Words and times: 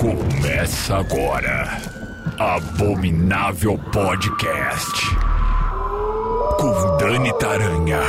Começa 0.00 0.96
agora. 0.96 1.80
Abominável 2.38 3.78
Podcast. 3.92 5.06
Com 6.58 6.96
Dani 6.96 7.32
Taranha 7.38 8.00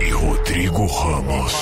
e 0.00 0.10
Rodrigo 0.10 0.86
Ramos. 0.86 1.52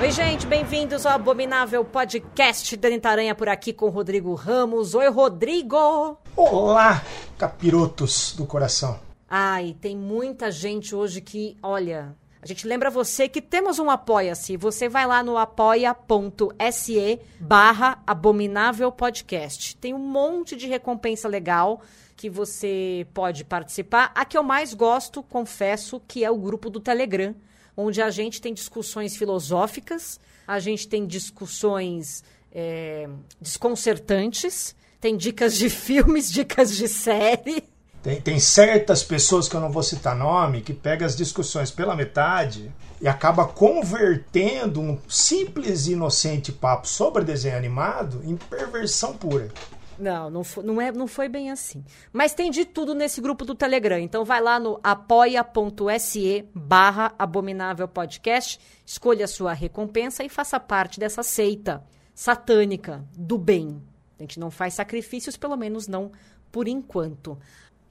Oi, 0.00 0.10
gente, 0.12 0.46
bem-vindos 0.46 1.04
ao 1.04 1.14
Abominável 1.14 1.84
Podcast. 1.84 2.76
Dani 2.76 3.00
Taranha 3.00 3.34
por 3.34 3.48
aqui 3.48 3.72
com 3.72 3.86
o 3.86 3.90
Rodrigo 3.90 4.34
Ramos. 4.34 4.94
Oi, 4.94 5.08
Rodrigo! 5.08 6.16
Olá, 6.36 7.02
capirotos 7.36 8.34
do 8.36 8.46
coração. 8.46 9.00
Ai, 9.28 9.76
tem 9.80 9.96
muita 9.96 10.50
gente 10.50 10.94
hoje 10.94 11.20
que, 11.20 11.56
olha, 11.62 12.14
a 12.42 12.46
gente 12.46 12.66
lembra 12.66 12.88
você 12.88 13.28
que 13.28 13.42
temos 13.42 13.78
um 13.78 13.90
Apoia-se. 13.90 14.56
Você 14.56 14.88
vai 14.88 15.06
lá 15.06 15.22
no 15.22 15.36
apoia.se 15.36 17.20
barra 17.38 18.02
Abominável 18.06 18.90
Podcast. 18.90 19.76
Tem 19.76 19.92
um 19.92 19.98
monte 19.98 20.56
de 20.56 20.66
recompensa 20.66 21.28
legal 21.28 21.82
que 22.16 22.30
você 22.30 23.06
pode 23.12 23.44
participar. 23.44 24.10
A 24.14 24.24
que 24.24 24.38
eu 24.38 24.42
mais 24.42 24.72
gosto, 24.72 25.22
confesso, 25.22 26.00
que 26.08 26.24
é 26.24 26.30
o 26.30 26.38
grupo 26.38 26.70
do 26.70 26.80
Telegram, 26.80 27.34
onde 27.76 28.00
a 28.00 28.10
gente 28.10 28.40
tem 28.40 28.54
discussões 28.54 29.16
filosóficas, 29.16 30.18
a 30.46 30.58
gente 30.58 30.88
tem 30.88 31.06
discussões 31.06 32.24
é, 32.50 33.06
desconcertantes, 33.38 34.74
tem 34.98 35.14
dicas 35.14 35.58
de 35.58 35.68
filmes, 35.70 36.32
dicas 36.32 36.74
de 36.74 36.88
série. 36.88 37.64
Tem, 38.02 38.20
tem 38.20 38.40
certas 38.40 39.02
pessoas 39.02 39.46
que 39.46 39.54
eu 39.54 39.60
não 39.60 39.70
vou 39.70 39.82
citar 39.82 40.16
nome 40.16 40.62
que 40.62 40.72
pega 40.72 41.04
as 41.04 41.14
discussões 41.14 41.70
pela 41.70 41.94
metade 41.94 42.72
e 43.00 43.06
acaba 43.06 43.46
convertendo 43.46 44.80
um 44.80 44.98
simples 45.08 45.86
e 45.86 45.92
inocente 45.92 46.50
papo 46.50 46.88
sobre 46.88 47.24
desenho 47.24 47.56
animado 47.56 48.22
em 48.24 48.36
perversão 48.36 49.14
pura. 49.14 49.50
Não, 49.98 50.30
não 50.30 50.42
foi, 50.42 50.64
não, 50.64 50.80
é, 50.80 50.90
não 50.90 51.06
foi 51.06 51.28
bem 51.28 51.50
assim. 51.50 51.84
Mas 52.10 52.32
tem 52.32 52.50
de 52.50 52.64
tudo 52.64 52.94
nesse 52.94 53.20
grupo 53.20 53.44
do 53.44 53.54
Telegram. 53.54 53.98
Então 53.98 54.24
vai 54.24 54.40
lá 54.40 54.58
no 54.58 54.80
apoia.se 54.82 56.48
barra 56.54 57.14
abominável 57.18 57.86
podcast, 57.86 58.58
escolha 58.84 59.26
a 59.26 59.28
sua 59.28 59.52
recompensa 59.52 60.24
e 60.24 60.28
faça 60.30 60.58
parte 60.58 60.98
dessa 60.98 61.22
seita 61.22 61.84
satânica 62.14 63.04
do 63.14 63.36
bem. 63.36 63.82
A 64.18 64.22
gente 64.22 64.40
não 64.40 64.50
faz 64.50 64.72
sacrifícios, 64.72 65.36
pelo 65.36 65.56
menos 65.56 65.86
não 65.86 66.10
por 66.50 66.66
enquanto. 66.66 67.38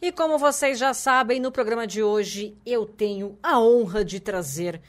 E 0.02 0.14
como 0.14 0.38
vocês 0.38 0.80
já 0.80 0.94
sabem, 0.94 1.42
no 1.42 1.52
programa 1.52 1.86
de 1.86 2.02
hoje 2.02 2.56
eu 2.66 2.86
tenho 2.86 3.38
a 3.44 3.60
honra 3.60 4.06
de 4.06 4.18
trazer 4.22 4.82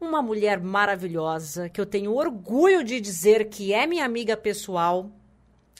uma 0.00 0.20
mulher 0.20 0.60
maravilhosa 0.60 1.68
que 1.68 1.80
eu 1.80 1.86
tenho 1.86 2.12
orgulho 2.12 2.82
de 2.82 3.00
dizer 3.00 3.48
que 3.48 3.72
é 3.72 3.86
minha 3.86 4.04
amiga 4.04 4.36
pessoal. 4.36 5.08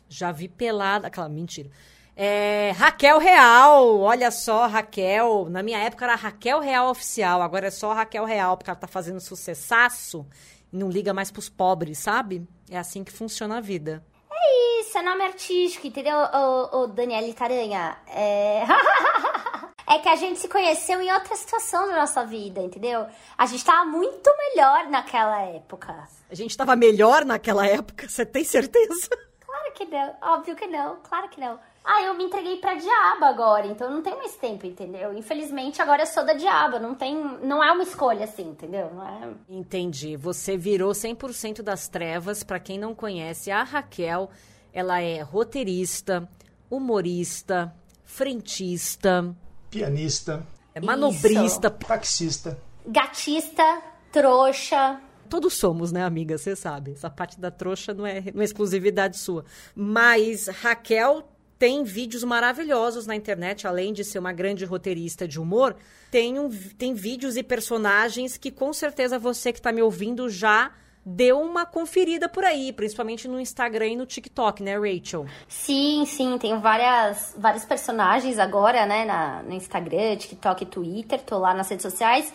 Já 0.08 0.30
vi 0.30 0.46
pelada, 0.46 1.08
aquela 1.08 1.28
mentira. 1.28 1.68
É, 2.14 2.70
Raquel 2.76 3.18
Real, 3.18 3.98
olha 3.98 4.30
só, 4.30 4.68
Raquel. 4.68 5.48
Na 5.50 5.64
minha 5.64 5.78
época 5.78 6.04
era 6.04 6.14
Raquel 6.14 6.60
Real 6.60 6.88
Oficial, 6.88 7.42
agora 7.42 7.66
é 7.66 7.72
só 7.72 7.92
Raquel 7.92 8.24
Real, 8.24 8.56
porque 8.56 8.70
ela 8.70 8.78
tá 8.78 8.86
fazendo 8.86 9.18
sucessaço 9.18 10.24
e 10.72 10.76
não 10.76 10.88
liga 10.88 11.12
mais 11.12 11.32
pros 11.32 11.48
pobres, 11.48 11.98
sabe? 11.98 12.46
É 12.70 12.78
assim 12.78 13.02
que 13.02 13.10
funciona 13.10 13.58
a 13.58 13.60
vida. 13.60 14.00
É 14.48 14.80
isso, 14.80 14.96
é 14.96 15.02
nome 15.02 15.24
artístico, 15.24 15.88
entendeu, 15.88 16.16
ô, 16.16 16.78
ô 16.78 16.86
Daniele 16.86 17.34
Taranha? 17.34 17.96
É... 18.06 18.62
é 19.88 19.98
que 19.98 20.08
a 20.08 20.14
gente 20.14 20.38
se 20.38 20.48
conheceu 20.48 21.00
em 21.00 21.12
outra 21.12 21.34
situação 21.34 21.88
da 21.88 21.96
nossa 21.96 22.24
vida, 22.24 22.60
entendeu? 22.60 23.06
A 23.36 23.46
gente 23.46 23.64
tava 23.64 23.84
muito 23.84 24.30
melhor 24.36 24.86
naquela 24.88 25.42
época. 25.42 26.08
A 26.30 26.34
gente 26.34 26.56
tava 26.56 26.76
melhor 26.76 27.24
naquela 27.24 27.66
época, 27.66 28.08
você 28.08 28.24
tem 28.24 28.44
certeza? 28.44 29.10
Claro 29.44 29.72
que 29.74 29.84
não, 29.86 30.16
óbvio 30.22 30.54
que 30.54 30.66
não, 30.68 30.96
claro 31.02 31.28
que 31.28 31.40
não. 31.40 31.58
Ah, 31.88 32.02
eu 32.02 32.14
me 32.14 32.24
entreguei 32.24 32.56
pra 32.56 32.74
diaba 32.74 33.28
agora, 33.28 33.64
então 33.68 33.88
não 33.88 34.02
tem 34.02 34.16
mais 34.16 34.34
tempo, 34.34 34.66
entendeu? 34.66 35.16
Infelizmente 35.16 35.80
agora 35.80 36.02
eu 36.02 36.06
sou 36.06 36.26
da 36.26 36.32
diaba, 36.32 36.80
não 36.80 36.96
tem, 36.96 37.14
não 37.42 37.62
é 37.62 37.70
uma 37.70 37.84
escolha 37.84 38.24
assim, 38.24 38.42
entendeu? 38.42 38.92
Não 38.92 39.06
é... 39.06 39.30
Entendi. 39.48 40.16
Você 40.16 40.56
virou 40.56 40.90
100% 40.90 41.62
das 41.62 41.86
trevas. 41.86 42.42
Pra 42.42 42.58
quem 42.58 42.76
não 42.76 42.92
conhece, 42.92 43.52
a 43.52 43.62
Raquel, 43.62 44.28
ela 44.72 45.00
é 45.00 45.22
roteirista, 45.22 46.28
humorista, 46.68 47.72
frentista, 48.04 49.32
Pianista, 49.70 50.44
é 50.74 50.80
manobrista. 50.80 51.70
taxista. 51.70 52.58
Gatista, 52.84 53.82
trouxa. 54.10 55.00
Todos 55.30 55.54
somos, 55.54 55.92
né, 55.92 56.04
amiga? 56.04 56.36
Você 56.36 56.56
sabe. 56.56 56.92
Essa 56.92 57.10
parte 57.10 57.38
da 57.38 57.50
trouxa 57.50 57.94
não 57.94 58.04
é, 58.04 58.22
não 58.34 58.42
é 58.42 58.44
exclusividade 58.44 59.18
sua. 59.18 59.44
Mas 59.74 60.48
Raquel 60.48 61.28
tem 61.58 61.84
vídeos 61.84 62.22
maravilhosos 62.22 63.06
na 63.06 63.16
internet, 63.16 63.66
além 63.66 63.92
de 63.92 64.04
ser 64.04 64.18
uma 64.18 64.32
grande 64.32 64.64
roteirista 64.64 65.26
de 65.26 65.40
humor, 65.40 65.76
tem, 66.10 66.38
um, 66.38 66.50
tem 66.50 66.94
vídeos 66.94 67.36
e 67.36 67.42
personagens 67.42 68.36
que 68.36 68.50
com 68.50 68.72
certeza 68.72 69.18
você 69.18 69.52
que 69.52 69.58
está 69.58 69.72
me 69.72 69.82
ouvindo 69.82 70.28
já 70.28 70.72
deu 71.08 71.40
uma 71.40 71.64
conferida 71.64 72.28
por 72.28 72.44
aí, 72.44 72.72
principalmente 72.72 73.28
no 73.28 73.38
Instagram 73.38 73.86
e 73.86 73.96
no 73.96 74.04
TikTok, 74.04 74.60
né, 74.62 74.76
Rachel? 74.76 75.24
Sim, 75.46 76.04
sim, 76.04 76.36
tenho 76.36 76.60
várias, 76.60 77.32
vários 77.38 77.64
personagens 77.64 78.40
agora, 78.40 78.84
né, 78.84 79.04
na, 79.04 79.42
no 79.44 79.52
Instagram, 79.52 80.16
TikTok 80.16 80.64
e 80.64 80.66
Twitter, 80.66 81.22
tô 81.22 81.38
lá 81.38 81.54
nas 81.54 81.68
redes 81.68 81.84
sociais, 81.84 82.32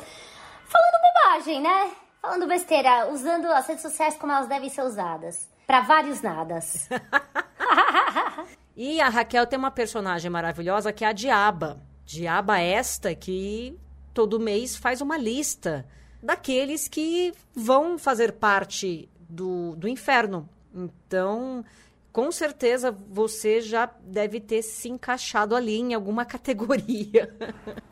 falando 0.65 1.01
bobagem, 1.01 1.61
né? 1.61 1.91
Falando 2.21 2.47
besteira, 2.47 3.11
usando 3.11 3.47
as 3.47 3.67
redes 3.67 3.81
sociais 3.81 4.15
como 4.15 4.31
elas 4.31 4.47
devem 4.47 4.69
ser 4.69 4.83
usadas. 4.83 5.49
Para 5.67 5.81
vários 5.81 6.21
nadas. 6.21 6.87
E 8.75 9.01
a 9.01 9.09
Raquel 9.09 9.45
tem 9.45 9.59
uma 9.59 9.71
personagem 9.71 10.29
maravilhosa 10.29 10.93
que 10.93 11.03
é 11.03 11.07
a 11.07 11.11
Diaba. 11.11 11.81
Diaba 12.05 12.59
esta 12.59 13.13
que 13.13 13.77
todo 14.13 14.39
mês 14.39 14.75
faz 14.75 15.01
uma 15.01 15.17
lista 15.17 15.85
daqueles 16.21 16.87
que 16.87 17.33
vão 17.53 17.97
fazer 17.97 18.33
parte 18.33 19.09
do, 19.29 19.75
do 19.75 19.87
inferno. 19.87 20.47
Então, 20.73 21.63
com 22.11 22.31
certeza 22.31 22.95
você 23.09 23.61
já 23.61 23.89
deve 24.01 24.39
ter 24.39 24.61
se 24.61 24.89
encaixado 24.89 25.55
ali 25.55 25.79
em 25.79 25.93
alguma 25.93 26.23
categoria. 26.25 27.33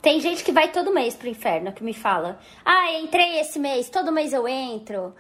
Tem 0.02 0.20
gente 0.20 0.44
que 0.44 0.52
vai 0.52 0.72
todo 0.72 0.94
mês 0.94 1.16
pro 1.16 1.30
inferno, 1.30 1.72
que 1.72 1.84
me 1.84 1.94
fala. 1.94 2.40
Ah, 2.64 2.92
entrei 2.94 3.40
esse 3.40 3.58
mês, 3.58 3.90
todo 3.90 4.12
mês 4.12 4.34
eu 4.34 4.48
entro. 4.48 5.16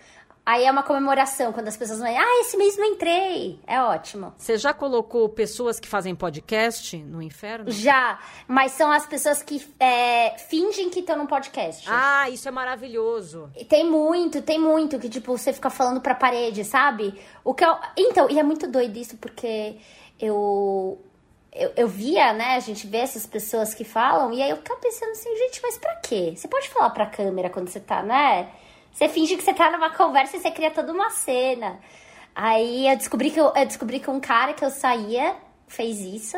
Aí 0.49 0.65
é 0.65 0.71
uma 0.71 0.81
comemoração 0.81 1.53
quando 1.53 1.67
as 1.67 1.77
pessoas 1.77 1.99
vão. 1.99 2.07
Ah, 2.07 2.41
esse 2.41 2.57
mês 2.57 2.75
não 2.75 2.85
entrei. 2.85 3.59
É 3.67 3.79
ótimo. 3.83 4.33
Você 4.35 4.57
já 4.57 4.73
colocou 4.73 5.29
pessoas 5.29 5.79
que 5.79 5.87
fazem 5.87 6.15
podcast 6.15 6.97
no 6.97 7.21
inferno? 7.21 7.69
Já, 7.69 8.17
mas 8.47 8.71
são 8.71 8.91
as 8.91 9.05
pessoas 9.05 9.43
que 9.43 9.63
é, 9.79 10.35
fingem 10.39 10.89
que 10.89 11.01
estão 11.01 11.15
no 11.19 11.27
podcast. 11.27 11.85
Ah, 11.87 12.27
isso 12.31 12.47
é 12.47 12.51
maravilhoso. 12.51 13.51
E 13.55 13.63
Tem 13.63 13.87
muito, 13.87 14.41
tem 14.41 14.59
muito 14.59 14.97
que 14.97 15.07
tipo 15.07 15.37
você 15.37 15.53
fica 15.53 15.69
falando 15.69 16.01
pra 16.01 16.15
parede, 16.15 16.65
sabe? 16.65 17.13
O 17.43 17.53
que 17.53 17.63
eu... 17.63 17.77
Então, 17.95 18.27
e 18.27 18.39
é 18.39 18.43
muito 18.43 18.65
doido 18.65 18.97
isso 18.97 19.17
porque 19.17 19.77
eu 20.19 20.99
eu, 21.53 21.71
eu 21.77 21.87
via, 21.87 22.33
né, 22.33 22.55
a 22.55 22.59
gente 22.59 22.87
vê 22.87 22.97
essas 22.97 23.27
pessoas 23.27 23.75
que 23.75 23.83
falam, 23.83 24.33
e 24.33 24.41
aí 24.41 24.49
eu 24.49 24.57
ficava 24.57 24.79
pensando 24.79 25.11
assim, 25.11 25.29
gente, 25.35 25.59
mas 25.61 25.77
pra 25.77 25.95
quê? 25.97 26.33
Você 26.35 26.47
pode 26.47 26.69
falar 26.69 26.89
pra 26.89 27.05
câmera 27.05 27.51
quando 27.51 27.69
você 27.69 27.79
tá, 27.79 28.01
né? 28.01 28.49
Você 28.91 29.07
finge 29.07 29.37
que 29.37 29.43
você 29.43 29.53
tá 29.53 29.71
numa 29.71 29.89
conversa 29.91 30.37
e 30.37 30.39
você 30.39 30.51
cria 30.51 30.71
toda 30.71 30.91
uma 30.91 31.09
cena. 31.09 31.79
Aí 32.35 32.87
eu 32.87 32.97
descobri 32.97 33.31
que 33.31 33.39
eu, 33.39 33.51
eu 33.55 33.65
descobri 33.65 33.99
que 33.99 34.09
um 34.09 34.19
cara 34.19 34.53
que 34.53 34.63
eu 34.63 34.69
saía 34.69 35.35
fez 35.67 35.99
isso. 35.99 36.37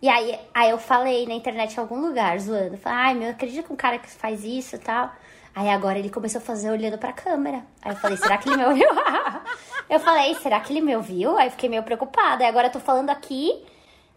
E 0.00 0.08
aí, 0.08 0.38
aí 0.54 0.70
eu 0.70 0.78
falei 0.78 1.26
na 1.26 1.34
internet 1.34 1.74
em 1.74 1.80
algum 1.80 2.00
lugar, 2.00 2.38
zoando. 2.38 2.76
Falei, 2.76 2.98
ai, 2.98 3.14
meu, 3.14 3.30
acredita 3.30 3.62
que 3.62 3.72
um 3.72 3.76
cara 3.76 3.98
que 3.98 4.08
faz 4.08 4.44
isso 4.44 4.76
e 4.76 4.78
tal. 4.78 5.10
Aí 5.54 5.68
agora 5.70 5.98
ele 5.98 6.08
começou 6.08 6.40
a 6.40 6.44
fazer 6.44 6.70
olhando 6.70 6.98
pra 6.98 7.12
câmera. 7.12 7.64
Aí 7.82 7.92
eu 7.92 7.96
falei, 7.96 8.16
será 8.16 8.38
que 8.38 8.48
ele 8.48 8.56
me 8.58 8.64
ouviu? 8.64 8.88
eu 9.90 9.98
falei, 9.98 10.34
será 10.36 10.60
que 10.60 10.72
ele 10.72 10.80
me 10.80 10.94
ouviu? 10.94 11.36
Aí 11.36 11.50
fiquei 11.50 11.68
meio 11.68 11.82
preocupada. 11.82 12.44
Aí 12.44 12.48
agora 12.48 12.68
eu 12.68 12.72
tô 12.72 12.78
falando 12.78 13.10
aqui. 13.10 13.64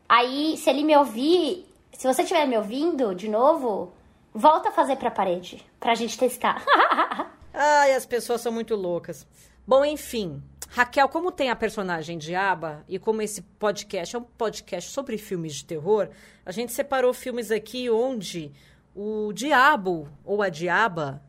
Aí, 0.08 0.58
se 0.58 0.70
ele 0.70 0.84
me 0.84 0.96
ouvir, 0.96 1.66
se 1.94 2.06
você 2.06 2.22
estiver 2.22 2.46
me 2.46 2.58
ouvindo 2.58 3.16
de 3.16 3.30
novo, 3.30 3.94
volta 4.34 4.70
a 4.70 4.72
fazer 4.72 4.98
pra 4.98 5.10
parede, 5.10 5.66
pra 5.80 5.96
gente 5.96 6.18
testar. 6.18 6.62
Ai, 7.64 7.94
as 7.94 8.08
pessoas 8.08 8.42
são 8.42 8.52
muito 8.52 8.74
loucas. 8.74 9.28
Bom, 9.68 9.86
enfim. 9.86 10.42
Raquel, 10.70 11.08
como 11.08 11.32
tem 11.32 11.52
a 11.52 11.56
personagem 11.56 12.18
Diaba 12.18 12.84
e 12.90 12.98
como 12.98 13.22
esse 13.22 13.44
podcast 13.44 14.16
é 14.16 14.20
um 14.20 14.24
podcast 14.24 14.90
sobre 14.90 15.16
filmes 15.16 15.54
de 15.54 15.66
terror, 15.66 16.10
a 16.44 16.52
gente 16.52 16.74
separou 16.74 17.14
filmes 17.14 17.52
aqui 17.52 17.88
onde 17.88 18.52
o 18.96 19.32
diabo 19.32 20.10
ou 20.26 20.42
a 20.42 20.50
diaba 20.50 21.22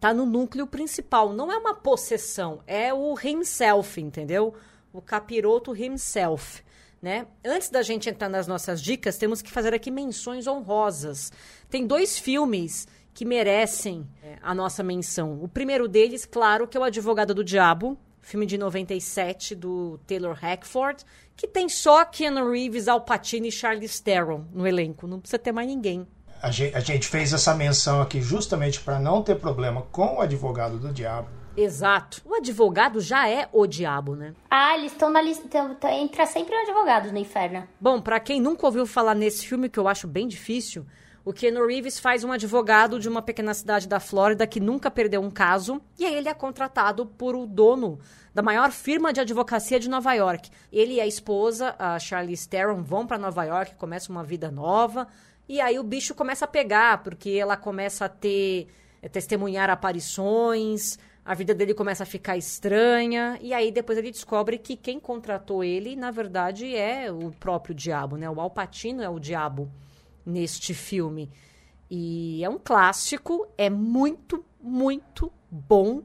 tá 0.00 0.14
no 0.14 0.24
núcleo 0.24 0.66
principal. 0.66 1.30
Não 1.34 1.52
é 1.52 1.58
uma 1.58 1.74
possessão, 1.74 2.62
é 2.66 2.94
o 2.94 3.14
himself, 3.22 4.00
entendeu? 4.00 4.54
O 4.94 5.02
capiroto 5.02 5.76
himself. 5.76 6.62
Né? 7.02 7.26
Antes 7.44 7.68
da 7.68 7.82
gente 7.82 8.08
entrar 8.08 8.30
nas 8.30 8.46
nossas 8.46 8.80
dicas, 8.80 9.18
temos 9.18 9.42
que 9.42 9.50
fazer 9.50 9.74
aqui 9.74 9.90
menções 9.90 10.46
honrosas. 10.46 11.30
Tem 11.68 11.86
dois 11.86 12.18
filmes 12.18 12.88
que 13.20 13.24
merecem 13.26 14.08
é, 14.22 14.38
a 14.40 14.54
nossa 14.54 14.82
menção. 14.82 15.42
O 15.42 15.46
primeiro 15.46 15.86
deles, 15.86 16.24
claro, 16.24 16.66
que 16.66 16.74
é 16.74 16.80
o 16.80 16.84
Advogado 16.84 17.34
do 17.34 17.44
Diabo, 17.44 17.98
filme 18.22 18.46
de 18.46 18.56
97 18.56 19.54
do 19.54 20.00
Taylor 20.06 20.32
Hackford, 20.32 21.04
que 21.36 21.46
tem 21.46 21.68
só 21.68 22.02
Keanu 22.06 22.50
Reeves, 22.50 22.88
Al 22.88 23.02
Pacino 23.02 23.44
e 23.44 23.52
Charlize 23.52 24.02
Theron 24.02 24.46
no 24.54 24.66
elenco. 24.66 25.06
Não 25.06 25.20
precisa 25.20 25.38
ter 25.38 25.52
mais 25.52 25.68
ninguém. 25.68 26.06
A 26.40 26.50
gente, 26.50 26.74
a 26.74 26.80
gente 26.80 27.06
fez 27.08 27.34
essa 27.34 27.54
menção 27.54 28.00
aqui 28.00 28.22
justamente 28.22 28.80
para 28.80 28.98
não 28.98 29.22
ter 29.22 29.34
problema 29.34 29.82
com 29.92 30.16
o 30.16 30.20
Advogado 30.22 30.78
do 30.78 30.90
Diabo. 30.90 31.28
Exato. 31.54 32.22
O 32.24 32.36
advogado 32.36 33.02
já 33.02 33.28
é 33.28 33.50
o 33.52 33.66
diabo, 33.66 34.16
né? 34.16 34.32
Ah, 34.50 34.78
eles 34.78 34.92
estão 34.92 35.10
na 35.10 35.20
lista. 35.20 35.46
Entra 35.90 36.24
sempre 36.24 36.54
o 36.54 36.62
advogado 36.62 37.12
no 37.12 37.18
inferno. 37.18 37.68
Bom, 37.78 38.00
pra 38.00 38.18
quem 38.18 38.40
nunca 38.40 38.64
ouviu 38.64 38.86
falar 38.86 39.14
nesse 39.14 39.46
filme, 39.46 39.68
que 39.68 39.78
eu 39.78 39.86
acho 39.86 40.06
bem 40.06 40.26
difícil, 40.26 40.86
o 41.24 41.32
Keanu 41.32 41.66
Reeves 41.66 41.98
faz 41.98 42.24
um 42.24 42.32
advogado 42.32 42.98
de 42.98 43.08
uma 43.08 43.20
pequena 43.20 43.52
cidade 43.52 43.86
da 43.86 44.00
Flórida 44.00 44.46
que 44.46 44.58
nunca 44.58 44.90
perdeu 44.90 45.20
um 45.20 45.30
caso, 45.30 45.80
e 45.98 46.06
aí 46.06 46.14
ele 46.14 46.28
é 46.28 46.34
contratado 46.34 47.04
por 47.04 47.36
o 47.36 47.46
dono 47.46 47.98
da 48.34 48.42
maior 48.42 48.70
firma 48.70 49.12
de 49.12 49.20
advocacia 49.20 49.78
de 49.78 49.88
Nova 49.88 50.14
York. 50.14 50.50
Ele 50.72 50.94
e 50.94 51.00
a 51.00 51.06
esposa, 51.06 51.74
a 51.78 51.98
Charlize 51.98 52.48
Theron, 52.48 52.82
vão 52.82 53.06
pra 53.06 53.18
Nova 53.18 53.44
York, 53.44 53.74
começam 53.74 54.16
uma 54.16 54.24
vida 54.24 54.50
nova, 54.50 55.06
e 55.46 55.60
aí 55.60 55.78
o 55.78 55.84
bicho 55.84 56.14
começa 56.14 56.46
a 56.46 56.48
pegar, 56.48 57.02
porque 57.02 57.30
ela 57.30 57.56
começa 57.56 58.06
a 58.06 58.08
ter 58.08 58.68
é, 59.02 59.08
testemunhar 59.08 59.68
aparições, 59.68 60.98
a 61.22 61.34
vida 61.34 61.54
dele 61.54 61.74
começa 61.74 62.04
a 62.04 62.06
ficar 62.06 62.38
estranha, 62.38 63.38
e 63.42 63.52
aí 63.52 63.70
depois 63.70 63.98
ele 63.98 64.10
descobre 64.10 64.56
que 64.56 64.74
quem 64.74 64.98
contratou 64.98 65.62
ele, 65.62 65.94
na 65.96 66.10
verdade, 66.10 66.74
é 66.74 67.12
o 67.12 67.30
próprio 67.32 67.74
diabo, 67.74 68.16
né? 68.16 68.30
O 68.30 68.40
Alpatino 68.40 69.02
é 69.02 69.08
o 69.08 69.18
diabo 69.18 69.70
neste 70.24 70.74
filme. 70.74 71.30
E 71.90 72.44
é 72.44 72.48
um 72.48 72.58
clássico, 72.58 73.46
é 73.58 73.68
muito, 73.68 74.44
muito 74.60 75.32
bom. 75.50 76.02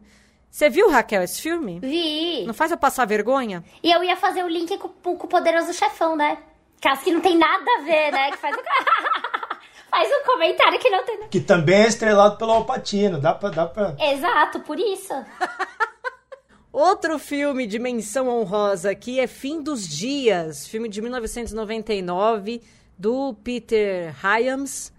Você 0.49 0.69
viu, 0.69 0.89
Raquel, 0.89 1.21
esse 1.21 1.41
filme? 1.41 1.79
Vi. 1.79 2.45
Não 2.45 2.53
faz 2.53 2.71
eu 2.71 2.77
passar 2.77 3.05
vergonha? 3.05 3.63
E 3.83 3.91
eu 3.91 4.03
ia 4.03 4.15
fazer 4.15 4.43
o 4.43 4.47
link 4.47 4.77
com, 4.77 4.89
com 4.89 5.25
o 5.25 5.29
poderoso 5.29 5.73
chefão, 5.73 6.15
né? 6.15 6.37
Caso 6.81 7.03
que 7.03 7.11
não 7.11 7.21
tem 7.21 7.37
nada 7.37 7.65
a 7.77 7.81
ver, 7.81 8.11
né? 8.11 8.31
Que 8.31 8.37
faz, 8.37 8.55
faz 9.91 10.09
um 10.09 10.25
comentário 10.25 10.79
que 10.79 10.89
não 10.89 11.03
tem 11.03 11.17
nada. 11.17 11.29
Que 11.29 11.39
também 11.39 11.83
é 11.83 11.87
estrelado 11.87 12.37
pelo 12.37 12.51
Alpatino. 12.51 13.19
Dá 13.19 13.33
pra, 13.33 13.49
dá 13.49 13.65
pra... 13.67 13.95
Exato, 13.99 14.61
por 14.61 14.79
isso. 14.79 15.13
Outro 16.71 17.17
filme 17.19 17.67
de 17.67 17.79
menção 17.79 18.27
honrosa 18.27 18.91
aqui 18.91 19.19
é 19.19 19.27
Fim 19.27 19.61
dos 19.61 19.87
Dias, 19.87 20.67
filme 20.67 20.89
de 20.89 21.01
1999 21.01 22.61
do 22.97 23.33
Peter 23.43 24.15
Hyams, 24.23 24.93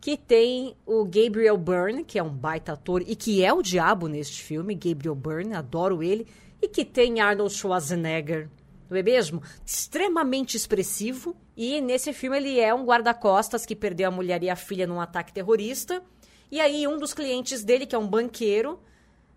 que 0.00 0.16
tem 0.16 0.74
o 0.86 1.04
Gabriel 1.04 1.58
Byrne, 1.58 2.04
que 2.04 2.18
é 2.18 2.22
um 2.22 2.30
baita 2.30 2.72
ator 2.72 3.02
e 3.06 3.14
que 3.14 3.44
é 3.44 3.52
o 3.52 3.62
diabo 3.62 4.06
neste 4.06 4.42
filme, 4.42 4.74
Gabriel 4.74 5.14
Byrne, 5.14 5.54
adoro 5.54 6.02
ele, 6.02 6.26
e 6.62 6.68
que 6.68 6.84
tem 6.84 7.20
Arnold 7.20 7.52
Schwarzenegger, 7.52 8.48
não 8.88 8.96
é 8.96 9.02
mesmo? 9.02 9.42
Extremamente 9.64 10.56
expressivo, 10.56 11.36
e 11.56 11.80
nesse 11.80 12.12
filme 12.12 12.36
ele 12.36 12.58
é 12.58 12.72
um 12.74 12.84
guarda-costas 12.84 13.66
que 13.66 13.76
perdeu 13.76 14.08
a 14.08 14.10
mulher 14.10 14.42
e 14.42 14.50
a 14.50 14.56
filha 14.56 14.86
num 14.86 15.00
ataque 15.00 15.32
terrorista, 15.32 16.02
e 16.50 16.60
aí 16.60 16.86
um 16.88 16.98
dos 16.98 17.14
clientes 17.14 17.62
dele, 17.62 17.86
que 17.86 17.94
é 17.94 17.98
um 17.98 18.08
banqueiro, 18.08 18.80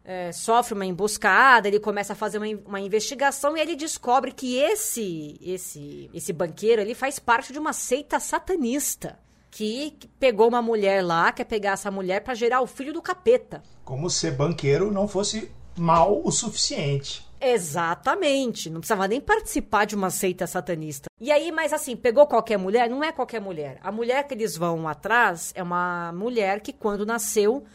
é, 0.05 0.31
sofre 0.31 0.73
uma 0.73 0.85
emboscada, 0.85 1.67
ele 1.67 1.79
começa 1.79 2.13
a 2.13 2.15
fazer 2.15 2.37
uma, 2.37 2.47
uma 2.65 2.79
investigação 2.79 3.55
e 3.55 3.61
ele 3.61 3.75
descobre 3.75 4.31
que 4.31 4.57
esse 4.57 5.39
esse 5.41 6.09
esse 6.13 6.33
banqueiro 6.33 6.81
ele 6.81 6.93
faz 6.93 7.19
parte 7.19 7.53
de 7.53 7.59
uma 7.59 7.73
seita 7.73 8.19
satanista 8.19 9.17
que 9.49 9.91
que 9.91 10.07
pegou 10.07 10.47
uma 10.47 10.61
mulher 10.61 11.03
lá, 11.03 11.31
quer 11.31 11.45
pegar 11.45 11.71
essa 11.71 11.89
mulher 11.89 12.21
para 12.21 12.33
gerar 12.33 12.61
o 12.61 12.67
filho 12.67 12.91
do 12.91 13.01
capeta. 13.01 13.63
Como 13.85 14.09
se 14.09 14.29
banqueiro 14.31 14.91
não 14.91 15.07
fosse 15.07 15.51
mal 15.77 16.21
o 16.23 16.31
suficiente. 16.31 17.25
Exatamente, 17.45 18.69
não 18.69 18.79
precisava 18.79 19.05
nem 19.05 19.19
participar 19.19 19.85
de 19.85 19.95
uma 19.95 20.09
seita 20.09 20.47
satanista. 20.47 21.07
E 21.19 21.29
aí, 21.29 21.51
mas 21.51 21.73
assim, 21.73 21.93
pegou 21.93 22.25
qualquer 22.25 22.57
mulher? 22.57 22.89
Não 22.89 23.03
é 23.03 23.11
qualquer 23.11 23.41
mulher. 23.41 23.79
A 23.83 23.91
mulher 23.91 24.25
que 24.25 24.33
eles 24.33 24.55
vão 24.55 24.87
atrás 24.87 25.51
é 25.53 25.61
uma 25.61 26.13
mulher 26.13 26.61
que, 26.61 26.71
quando 26.71 27.05
nasceu, 27.05 27.65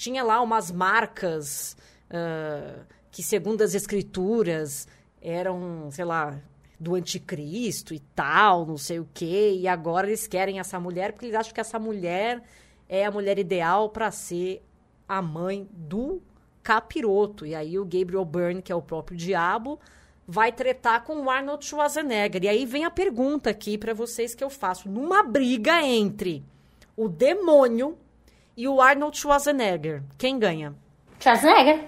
tinha 0.00 0.24
lá 0.24 0.40
umas 0.40 0.72
marcas 0.72 1.76
ah, 2.08 2.84
que, 3.10 3.22
segundo 3.22 3.60
as 3.60 3.74
escrituras, 3.74 4.88
eram, 5.20 5.90
sei 5.90 6.06
lá, 6.06 6.40
do 6.78 6.94
anticristo 6.94 7.92
e 7.92 8.00
tal, 8.00 8.64
não 8.64 8.78
sei 8.78 8.98
o 8.98 9.06
quê. 9.12 9.56
E 9.58 9.68
agora 9.68 10.06
eles 10.06 10.26
querem 10.26 10.58
essa 10.58 10.80
mulher 10.80 11.12
porque 11.12 11.26
eles 11.26 11.36
acham 11.36 11.52
que 11.52 11.60
essa 11.60 11.78
mulher 11.78 12.42
é 12.88 13.04
a 13.04 13.10
mulher 13.10 13.38
ideal 13.38 13.90
para 13.90 14.10
ser 14.10 14.62
a 15.06 15.20
mãe 15.20 15.68
do 15.70 16.22
capiroto. 16.62 17.44
E 17.44 17.54
aí 17.54 17.78
o 17.78 17.84
Gabriel 17.84 18.24
Byrne, 18.24 18.62
que 18.62 18.72
é 18.72 18.74
o 18.74 18.80
próprio 18.80 19.18
diabo, 19.18 19.78
vai 20.26 20.50
tretar 20.50 21.04
com 21.04 21.20
o 21.20 21.28
Arnold 21.28 21.62
Schwarzenegger. 21.62 22.42
E 22.44 22.48
aí 22.48 22.64
vem 22.64 22.86
a 22.86 22.90
pergunta 22.90 23.50
aqui 23.50 23.76
para 23.76 23.92
vocês 23.92 24.34
que 24.34 24.42
eu 24.42 24.48
faço. 24.48 24.88
Numa 24.88 25.22
briga 25.22 25.82
entre 25.82 26.42
o 26.96 27.06
demônio 27.06 27.98
e 28.60 28.68
o 28.68 28.78
Arnold 28.78 29.16
Schwarzenegger, 29.16 30.02
quem 30.18 30.38
ganha? 30.38 30.74
Schwarzenegger. 31.18 31.82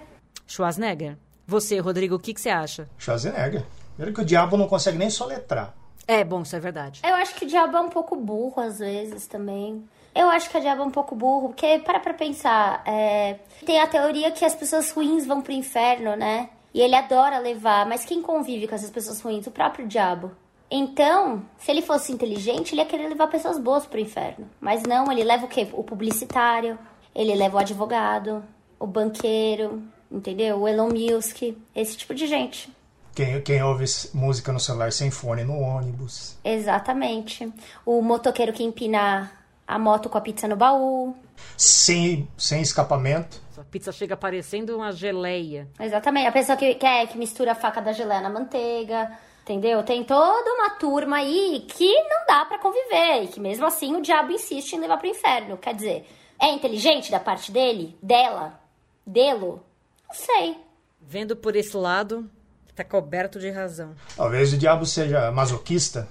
Schwarzenegger. 0.46 1.18
Você, 1.46 1.78
Rodrigo, 1.78 2.14
o 2.14 2.18
que, 2.18 2.32
que 2.32 2.40
você 2.40 2.48
acha? 2.48 2.88
Schwarzenegger. 2.96 3.62
Primeiro 3.94 4.14
que 4.14 4.22
o 4.22 4.24
diabo 4.24 4.56
não 4.56 4.66
consegue 4.66 4.96
nem 4.96 5.10
soletrar. 5.10 5.74
É, 6.08 6.24
bom, 6.24 6.40
isso 6.40 6.56
é 6.56 6.60
verdade. 6.60 7.02
Eu 7.04 7.14
acho 7.16 7.34
que 7.34 7.44
o 7.44 7.48
diabo 7.48 7.76
é 7.76 7.80
um 7.82 7.90
pouco 7.90 8.16
burro 8.16 8.62
às 8.62 8.78
vezes 8.78 9.26
também. 9.26 9.86
Eu 10.14 10.30
acho 10.30 10.48
que 10.48 10.56
o 10.56 10.60
diabo 10.62 10.80
é 10.80 10.84
um 10.86 10.90
pouco 10.90 11.14
burro, 11.14 11.48
porque 11.48 11.78
para 11.80 12.00
pra 12.00 12.14
pensar, 12.14 12.82
é, 12.86 13.40
tem 13.66 13.78
a 13.78 13.86
teoria 13.86 14.30
que 14.30 14.42
as 14.42 14.54
pessoas 14.54 14.90
ruins 14.92 15.26
vão 15.26 15.42
pro 15.42 15.52
inferno, 15.52 16.16
né? 16.16 16.48
E 16.72 16.80
ele 16.80 16.94
adora 16.94 17.38
levar, 17.38 17.84
mas 17.84 18.02
quem 18.02 18.22
convive 18.22 18.66
com 18.66 18.74
essas 18.74 18.90
pessoas 18.90 19.20
ruins? 19.20 19.46
O 19.46 19.50
próprio 19.50 19.86
diabo. 19.86 20.32
Então, 20.74 21.44
se 21.58 21.70
ele 21.70 21.82
fosse 21.82 22.12
inteligente, 22.12 22.72
ele 22.72 22.80
ia 22.80 22.86
querer 22.86 23.06
levar 23.06 23.26
pessoas 23.26 23.58
boas 23.58 23.84
pro 23.84 24.00
inferno. 24.00 24.48
Mas 24.58 24.84
não, 24.84 25.12
ele 25.12 25.22
leva 25.22 25.44
o 25.44 25.48
quê? 25.48 25.68
O 25.74 25.84
publicitário, 25.84 26.78
ele 27.14 27.34
leva 27.34 27.58
o 27.58 27.60
advogado, 27.60 28.42
o 28.80 28.86
banqueiro, 28.86 29.82
entendeu? 30.10 30.60
O 30.60 30.66
Elon 30.66 30.88
Musk, 30.88 31.42
esse 31.74 31.96
tipo 31.98 32.14
de 32.14 32.26
gente. 32.26 32.74
Quem, 33.14 33.42
quem 33.42 33.62
ouve 33.62 33.84
música 34.14 34.50
no 34.50 34.58
celular 34.58 34.90
sem 34.92 35.10
fone 35.10 35.44
no 35.44 35.60
ônibus. 35.60 36.38
Exatamente. 36.42 37.52
O 37.84 38.00
motoqueiro 38.00 38.54
que 38.54 38.64
empina 38.64 39.30
a 39.68 39.78
moto 39.78 40.08
com 40.08 40.16
a 40.16 40.22
pizza 40.22 40.48
no 40.48 40.56
baú. 40.56 41.14
Sem, 41.54 42.26
sem 42.38 42.62
escapamento. 42.62 43.42
Sua 43.54 43.64
pizza 43.64 43.92
chega 43.92 44.16
parecendo 44.16 44.74
uma 44.74 44.90
geleia. 44.90 45.68
Exatamente. 45.78 46.28
A 46.28 46.32
pessoa 46.32 46.56
que, 46.56 46.76
que, 46.76 46.86
é, 46.86 47.06
que 47.06 47.18
mistura 47.18 47.52
a 47.52 47.54
faca 47.54 47.82
da 47.82 47.92
geleia 47.92 48.22
na 48.22 48.30
manteiga. 48.30 49.10
Entendeu? 49.42 49.82
Tem 49.82 50.04
toda 50.04 50.54
uma 50.54 50.70
turma 50.70 51.16
aí 51.16 51.66
que 51.68 51.92
não 52.04 52.26
dá 52.26 52.44
pra 52.44 52.58
conviver. 52.58 53.24
E 53.24 53.28
que 53.28 53.40
mesmo 53.40 53.66
assim 53.66 53.96
o 53.96 54.00
diabo 54.00 54.30
insiste 54.32 54.74
em 54.74 54.80
levar 54.80 54.98
pro 54.98 55.08
inferno. 55.08 55.56
Quer 55.56 55.74
dizer, 55.74 56.08
é 56.40 56.52
inteligente 56.52 57.10
da 57.10 57.18
parte 57.18 57.50
dele? 57.50 57.96
Dela? 58.00 58.60
Delo? 59.04 59.62
Não 60.08 60.14
sei. 60.14 60.56
Vendo 61.00 61.34
por 61.34 61.56
esse 61.56 61.76
lado, 61.76 62.30
tá 62.74 62.84
coberto 62.84 63.40
de 63.40 63.50
razão. 63.50 63.96
Talvez 64.16 64.52
o 64.52 64.58
diabo 64.58 64.86
seja 64.86 65.32
masoquista. 65.32 66.08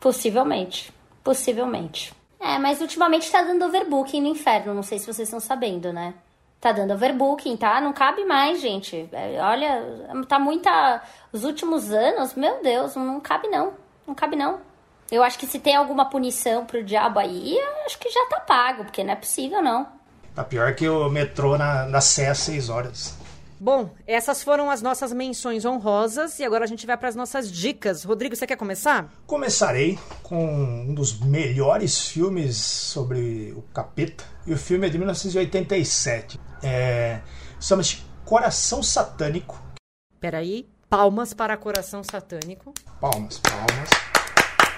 Possivelmente. 0.00 0.92
Possivelmente. 1.22 2.14
É, 2.40 2.58
mas 2.58 2.80
ultimamente 2.80 3.30
tá 3.30 3.42
dando 3.42 3.66
overbooking 3.66 4.20
no 4.22 4.28
inferno. 4.28 4.74
Não 4.74 4.82
sei 4.82 4.98
se 4.98 5.06
vocês 5.06 5.28
estão 5.28 5.38
sabendo, 5.38 5.92
né? 5.92 6.14
Tá 6.62 6.70
dando 6.70 6.94
overbooking, 6.94 7.56
tá? 7.56 7.80
Não 7.80 7.92
cabe 7.92 8.24
mais, 8.24 8.60
gente. 8.60 9.08
É, 9.10 9.36
olha, 9.42 9.82
tá 10.28 10.38
muita. 10.38 11.02
Os 11.32 11.42
últimos 11.42 11.90
anos, 11.90 12.34
meu 12.34 12.62
Deus, 12.62 12.94
não 12.94 13.18
cabe 13.18 13.48
não. 13.48 13.72
Não 14.06 14.14
cabe 14.14 14.36
não. 14.36 14.60
Eu 15.10 15.24
acho 15.24 15.36
que 15.40 15.46
se 15.46 15.58
tem 15.58 15.74
alguma 15.74 16.04
punição 16.04 16.64
pro 16.64 16.84
diabo 16.84 17.18
aí, 17.18 17.58
eu 17.58 17.84
acho 17.84 17.98
que 17.98 18.08
já 18.08 18.26
tá 18.26 18.38
pago, 18.38 18.84
porque 18.84 19.02
não 19.02 19.12
é 19.12 19.16
possível, 19.16 19.60
não. 19.60 19.88
Tá 20.36 20.44
pior 20.44 20.72
que 20.76 20.88
o 20.88 21.10
metrô 21.10 21.58
na, 21.58 21.84
na 21.86 22.00
Sé 22.00 22.28
às 22.28 22.38
6 22.38 22.68
horas. 22.68 23.18
Bom, 23.58 23.90
essas 24.06 24.40
foram 24.40 24.70
as 24.70 24.80
nossas 24.80 25.12
menções 25.12 25.64
honrosas 25.64 26.38
e 26.38 26.44
agora 26.44 26.62
a 26.62 26.68
gente 26.68 26.86
vai 26.86 26.96
para 26.96 27.08
as 27.08 27.16
nossas 27.16 27.50
dicas. 27.50 28.04
Rodrigo, 28.04 28.36
você 28.36 28.46
quer 28.46 28.56
começar? 28.56 29.12
Começarei 29.26 29.98
com 30.22 30.44
um 30.44 30.94
dos 30.94 31.18
melhores 31.18 32.06
filmes 32.06 32.56
sobre 32.56 33.52
o 33.56 33.62
capeta. 33.74 34.24
E 34.46 34.52
o 34.52 34.56
filme 34.56 34.86
é 34.86 34.90
de 34.90 34.98
1987. 34.98 36.51
É, 36.62 37.20
Chama-se 37.62 38.02
Coração 38.24 38.82
Satânico. 38.82 39.62
Peraí. 40.18 40.68
Palmas 40.90 41.32
para 41.32 41.56
Coração 41.56 42.02
Satânico. 42.02 42.74
Palmas, 43.00 43.38
palmas. 43.38 43.88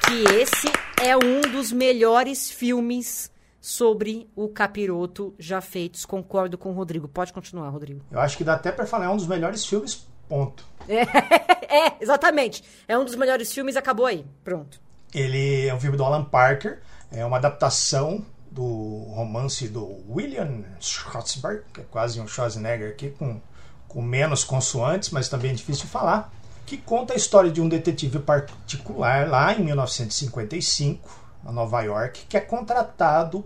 Que 0.06 0.22
esse 0.34 0.68
é 1.02 1.16
um 1.16 1.40
dos 1.40 1.72
melhores 1.72 2.50
filmes 2.50 3.32
sobre 3.60 4.30
o 4.36 4.48
capiroto 4.48 5.34
já 5.38 5.62
feitos. 5.62 6.04
Concordo 6.04 6.58
com 6.58 6.70
o 6.70 6.74
Rodrigo. 6.74 7.08
Pode 7.08 7.32
continuar, 7.32 7.70
Rodrigo. 7.70 8.04
Eu 8.10 8.20
acho 8.20 8.36
que 8.36 8.44
dá 8.44 8.52
até 8.52 8.70
pra 8.70 8.86
falar, 8.86 9.06
é 9.06 9.08
um 9.08 9.16
dos 9.16 9.26
melhores 9.26 9.64
filmes, 9.64 10.06
ponto. 10.28 10.64
É, 10.86 11.94
exatamente. 12.00 12.62
É 12.86 12.98
um 12.98 13.04
dos 13.04 13.16
melhores 13.16 13.50
filmes, 13.50 13.76
acabou 13.76 14.04
aí. 14.04 14.26
Pronto. 14.44 14.78
Ele 15.14 15.66
é 15.66 15.74
um 15.74 15.80
filme 15.80 15.96
do 15.96 16.04
Alan 16.04 16.24
Parker, 16.24 16.82
é 17.10 17.24
uma 17.24 17.38
adaptação 17.38 18.24
do 18.54 19.12
romance 19.12 19.68
do 19.68 20.00
William 20.08 20.62
Schwartzberg, 20.80 21.64
que 21.72 21.80
é 21.80 21.84
quase 21.90 22.20
um 22.20 22.28
Schwarzenegger 22.28 22.90
aqui, 22.90 23.10
com, 23.10 23.40
com 23.88 24.00
menos 24.00 24.44
consoantes, 24.44 25.10
mas 25.10 25.28
também 25.28 25.50
é 25.50 25.54
difícil 25.54 25.86
de 25.86 25.90
falar, 25.90 26.32
que 26.64 26.78
conta 26.78 27.14
a 27.14 27.16
história 27.16 27.50
de 27.50 27.60
um 27.60 27.68
detetive 27.68 28.20
particular 28.20 29.28
lá 29.28 29.52
em 29.52 29.64
1955, 29.64 31.20
na 31.42 31.50
Nova 31.50 31.82
York, 31.82 32.26
que 32.28 32.36
é 32.36 32.40
contratado 32.40 33.44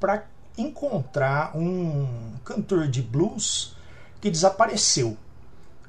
para 0.00 0.24
encontrar 0.56 1.54
um 1.54 2.32
cantor 2.42 2.88
de 2.88 3.02
blues 3.02 3.76
que 4.20 4.30
desapareceu. 4.30 5.16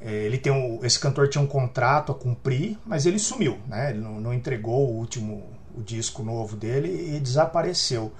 É, 0.01 0.11
ele 0.11 0.37
tem 0.37 0.51
um, 0.51 0.83
esse 0.83 0.99
cantor 0.99 1.29
tinha 1.29 1.41
um 1.41 1.47
contrato 1.47 2.11
a 2.11 2.15
cumprir, 2.15 2.77
mas 2.85 3.05
ele 3.05 3.19
sumiu, 3.19 3.57
né? 3.67 3.89
Ele 3.89 3.99
não, 3.99 4.19
não 4.19 4.33
entregou 4.33 4.89
o 4.89 4.97
último 4.97 5.43
o 5.75 5.81
disco 5.81 6.23
novo 6.23 6.55
dele 6.55 7.15
e 7.15 7.19
desapareceu. 7.19 8.11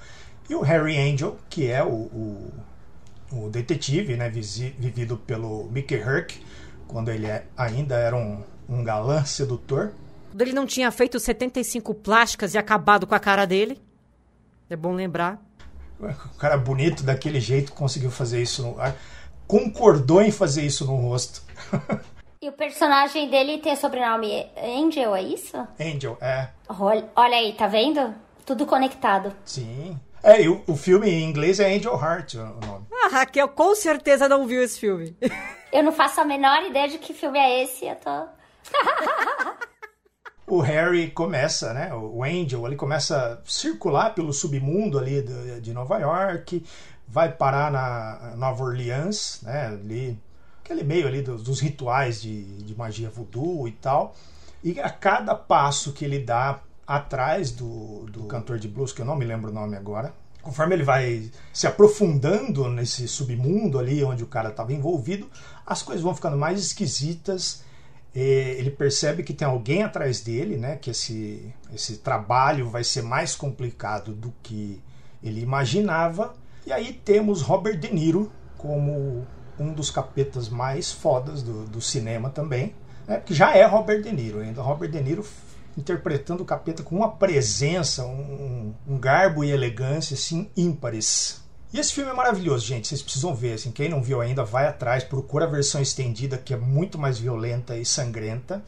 E 0.50 0.56
o 0.56 0.62
Harry 0.62 0.98
Angel, 0.98 1.38
que 1.50 1.70
é 1.70 1.84
o, 1.84 1.88
o, 1.90 2.54
o 3.32 3.50
detetive, 3.50 4.16
né, 4.16 4.30
vivido 4.30 5.16
pelo 5.18 5.66
Mickey 5.66 5.96
Herc, 5.96 6.42
quando 6.88 7.10
ele 7.10 7.28
é, 7.28 7.46
ainda 7.56 7.96
era 7.96 8.16
um, 8.16 8.44
um 8.68 8.84
galã 8.84 9.24
sedutor. 9.24 9.92
Quando 10.32 10.42
ele 10.42 10.54
não 10.54 10.66
tinha 10.66 10.90
feito 10.92 11.20
75 11.20 11.94
plásticas 11.94 12.56
e 12.56 12.58
acabado 12.58 13.06
com 13.06 13.14
a 13.14 13.20
cara 13.20 13.46
dele. 13.46 13.80
É 14.70 14.76
bom 14.76 14.94
lembrar. 14.94 15.40
O 16.00 16.38
cara 16.38 16.58
bonito 16.58 17.04
daquele 17.04 17.40
jeito 17.40 17.74
conseguiu 17.74 18.10
fazer 18.10 18.42
isso 18.42 18.64
no 18.64 18.80
ar. 18.80 18.96
Concordou 19.46 20.22
em 20.22 20.32
fazer 20.32 20.64
isso 20.64 20.86
no 20.86 20.96
rosto. 20.96 21.44
E 22.42 22.48
o 22.48 22.54
personagem 22.54 23.30
dele 23.30 23.58
tem 23.58 23.76
sobrenome 23.76 24.50
Angel, 24.56 25.14
é 25.14 25.22
isso? 25.22 25.58
Angel, 25.78 26.18
é. 26.22 26.48
Olha, 26.70 27.06
olha 27.14 27.36
aí, 27.36 27.52
tá 27.52 27.68
vendo? 27.68 28.16
Tudo 28.46 28.66
conectado. 28.66 29.36
Sim. 29.44 30.00
É, 30.24 30.42
e 30.42 30.50
o, 30.50 30.62
o 30.68 30.76
filme 30.76 31.10
em 31.10 31.24
inglês 31.24 31.60
é 31.60 31.74
Angel 31.74 31.94
Heart 31.94 32.36
o 32.36 32.66
nome. 32.66 32.86
Ah, 32.92 33.10
Raquel 33.12 33.48
com 33.50 33.74
certeza 33.74 34.28
não 34.28 34.46
viu 34.46 34.62
esse 34.62 34.80
filme. 34.80 35.16
Eu 35.72 35.84
não 35.84 35.92
faço 35.92 36.20
a 36.20 36.26
menor 36.26 36.64
ideia 36.64 36.88
de 36.88 36.98
que 36.98 37.14
filme 37.14 37.38
é 37.38 37.64
esse, 37.64 37.86
eu 37.86 37.96
tô. 37.96 38.28
o 40.48 40.62
Harry 40.62 41.12
começa, 41.12 41.74
né? 41.76 41.94
O 41.94 42.24
Angel, 42.24 42.66
ele 42.66 42.76
começa 42.76 43.34
a 43.34 43.48
circular 43.48 44.16
pelo 44.16 44.34
submundo 44.34 44.98
ali 44.98 45.22
de, 45.22 45.62
de 45.62 45.72
Nova 45.72 46.00
York, 46.00 46.66
vai 47.08 47.32
parar 47.32 47.72
na 47.72 48.36
Nova 48.36 48.64
Orleans, 48.64 49.42
né? 49.44 49.68
Ali 49.68 50.20
aquele 50.64 50.84
meio 50.84 51.08
ali 51.08 51.22
dos, 51.22 51.44
dos 51.44 51.60
rituais 51.60 52.20
de, 52.20 52.44
de 52.64 52.76
magia 52.76 53.10
voodoo 53.10 53.68
e 53.68 53.72
tal. 53.72 54.16
E 54.64 54.80
a 54.80 54.90
cada 54.90 55.36
passo 55.36 55.94
que 55.94 56.04
ele 56.04 56.20
dá 56.20 56.60
atrás 56.90 57.52
do, 57.52 58.08
do 58.08 58.24
cantor 58.24 58.58
de 58.58 58.68
blues, 58.68 58.92
que 58.92 59.00
eu 59.00 59.06
não 59.06 59.16
me 59.16 59.24
lembro 59.24 59.52
o 59.52 59.54
nome 59.54 59.78
agora, 59.78 60.12
conforme 60.42 60.74
ele 60.74 60.84
vai 60.84 61.30
se 61.54 61.68
aprofundando 61.68 62.68
nesse 62.68 63.08
submundo 63.08 63.78
ali 63.78 64.04
onde 64.04 64.24
o 64.24 64.28
cara 64.28 64.50
estava 64.50 64.74
envolvido, 64.74 65.30
as 65.68 65.84
coisas 65.84 66.04
vão 66.04 66.16
ficando 66.16 66.36
mais 66.36 66.60
esquisitas. 66.60 67.64
Ele 68.16 68.72
percebe 68.72 69.22
que 69.22 69.36
tem 69.36 69.48
alguém 69.48 69.84
atrás 69.84 70.22
dele, 70.22 70.58
né? 70.58 70.78
Que 70.78 70.90
esse, 70.90 71.54
esse 71.72 71.98
trabalho 71.98 72.68
vai 72.68 72.84
ser 72.84 73.04
mais 73.04 73.36
complicado 73.36 74.16
do 74.16 74.34
que 74.42 74.82
ele 75.22 75.42
imaginava. 75.42 76.34
E 76.66 76.74
aí 76.74 76.92
temos 76.92 77.44
Robert 77.44 77.78
De 77.78 77.94
Niro 77.94 78.32
como 78.58 79.28
um 79.60 79.72
dos 79.74 79.92
capetas 79.92 80.50
mais 80.50 80.92
fodas 80.92 81.44
do, 81.44 81.68
do 81.68 81.80
cinema 81.80 82.32
também, 82.32 82.74
né? 83.08 83.22
que 83.24 83.36
já 83.36 83.56
é 83.56 83.64
Robert 83.64 84.02
De 84.02 84.12
Niro 84.12 84.40
ainda. 84.40 84.64
Robert 84.64 84.90
De 84.90 85.00
Niro 85.00 85.24
interpretando 85.80 86.42
o 86.42 86.46
capeta 86.46 86.84
com 86.84 86.96
uma 86.96 87.12
presença, 87.12 88.06
um, 88.06 88.74
um 88.88 88.98
garbo 88.98 89.44
e 89.44 89.52
elegância 89.52 90.14
assim 90.14 90.50
ímpares. 90.56 91.42
E 91.72 91.80
esse 91.80 91.94
filme 91.94 92.10
é 92.10 92.14
maravilhoso, 92.14 92.66
gente. 92.66 92.88
Vocês 92.88 93.02
precisam 93.02 93.34
ver. 93.36 93.54
Assim, 93.54 93.72
quem 93.72 93.90
não 93.90 94.02
viu 94.02 94.22
ainda, 94.22 94.44
vai 94.44 94.68
atrás, 94.68 95.04
procura 95.04 95.46
a 95.46 95.50
versão 95.50 95.80
estendida, 95.80 96.38
que 96.38 96.54
é 96.54 96.58
muito 96.58 96.98
mais 96.98 97.20
violenta 97.20 97.78
e 97.78 97.86
sangrenta. 97.86 98.64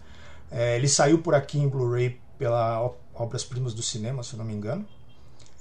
É, 0.51 0.75
ele 0.75 0.87
saiu 0.87 1.19
por 1.19 1.33
aqui 1.33 1.57
em 1.57 1.67
Blu-ray 1.67 2.19
pela 2.37 2.93
Obras 3.13 3.43
Primas 3.43 3.73
do 3.73 3.81
Cinema, 3.81 4.21
se 4.21 4.33
eu 4.33 4.37
não 4.37 4.45
me 4.45 4.53
engano. 4.53 4.85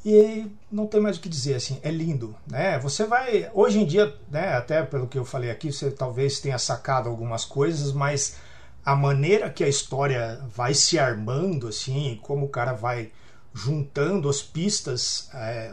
E 0.05 0.51
não 0.71 0.87
tem 0.87 1.01
mais 1.01 1.17
o 1.17 1.21
que 1.21 1.29
dizer, 1.29 1.55
assim, 1.55 1.79
é 1.83 1.91
lindo, 1.91 2.35
né? 2.47 2.79
Você 2.79 3.05
vai, 3.05 3.51
hoje 3.53 3.81
em 3.81 3.85
dia, 3.85 4.15
né, 4.31 4.55
até 4.55 4.83
pelo 4.83 5.07
que 5.07 5.19
eu 5.19 5.27
falei 5.27 5.51
aqui, 5.51 5.71
você 5.71 5.91
talvez 5.91 6.41
tenha 6.41 6.59
sacado 6.59 7.09
algumas 7.09 7.45
coisas, 7.45 7.93
mas 7.93 8.37
a 8.85 8.97
maneira 8.97 9.51
que 9.51 9.63
a 9.63 9.69
história 9.69 10.41
vai 10.49 10.75
se 10.75 10.99
armando, 10.99 11.69
assim, 11.69 12.19
como 12.23 12.47
o 12.47 12.49
cara 12.49 12.73
vai 12.73 13.13
juntando 13.53 14.29
as 14.29 14.43
pistas, 14.43 15.29
é, 15.35 15.73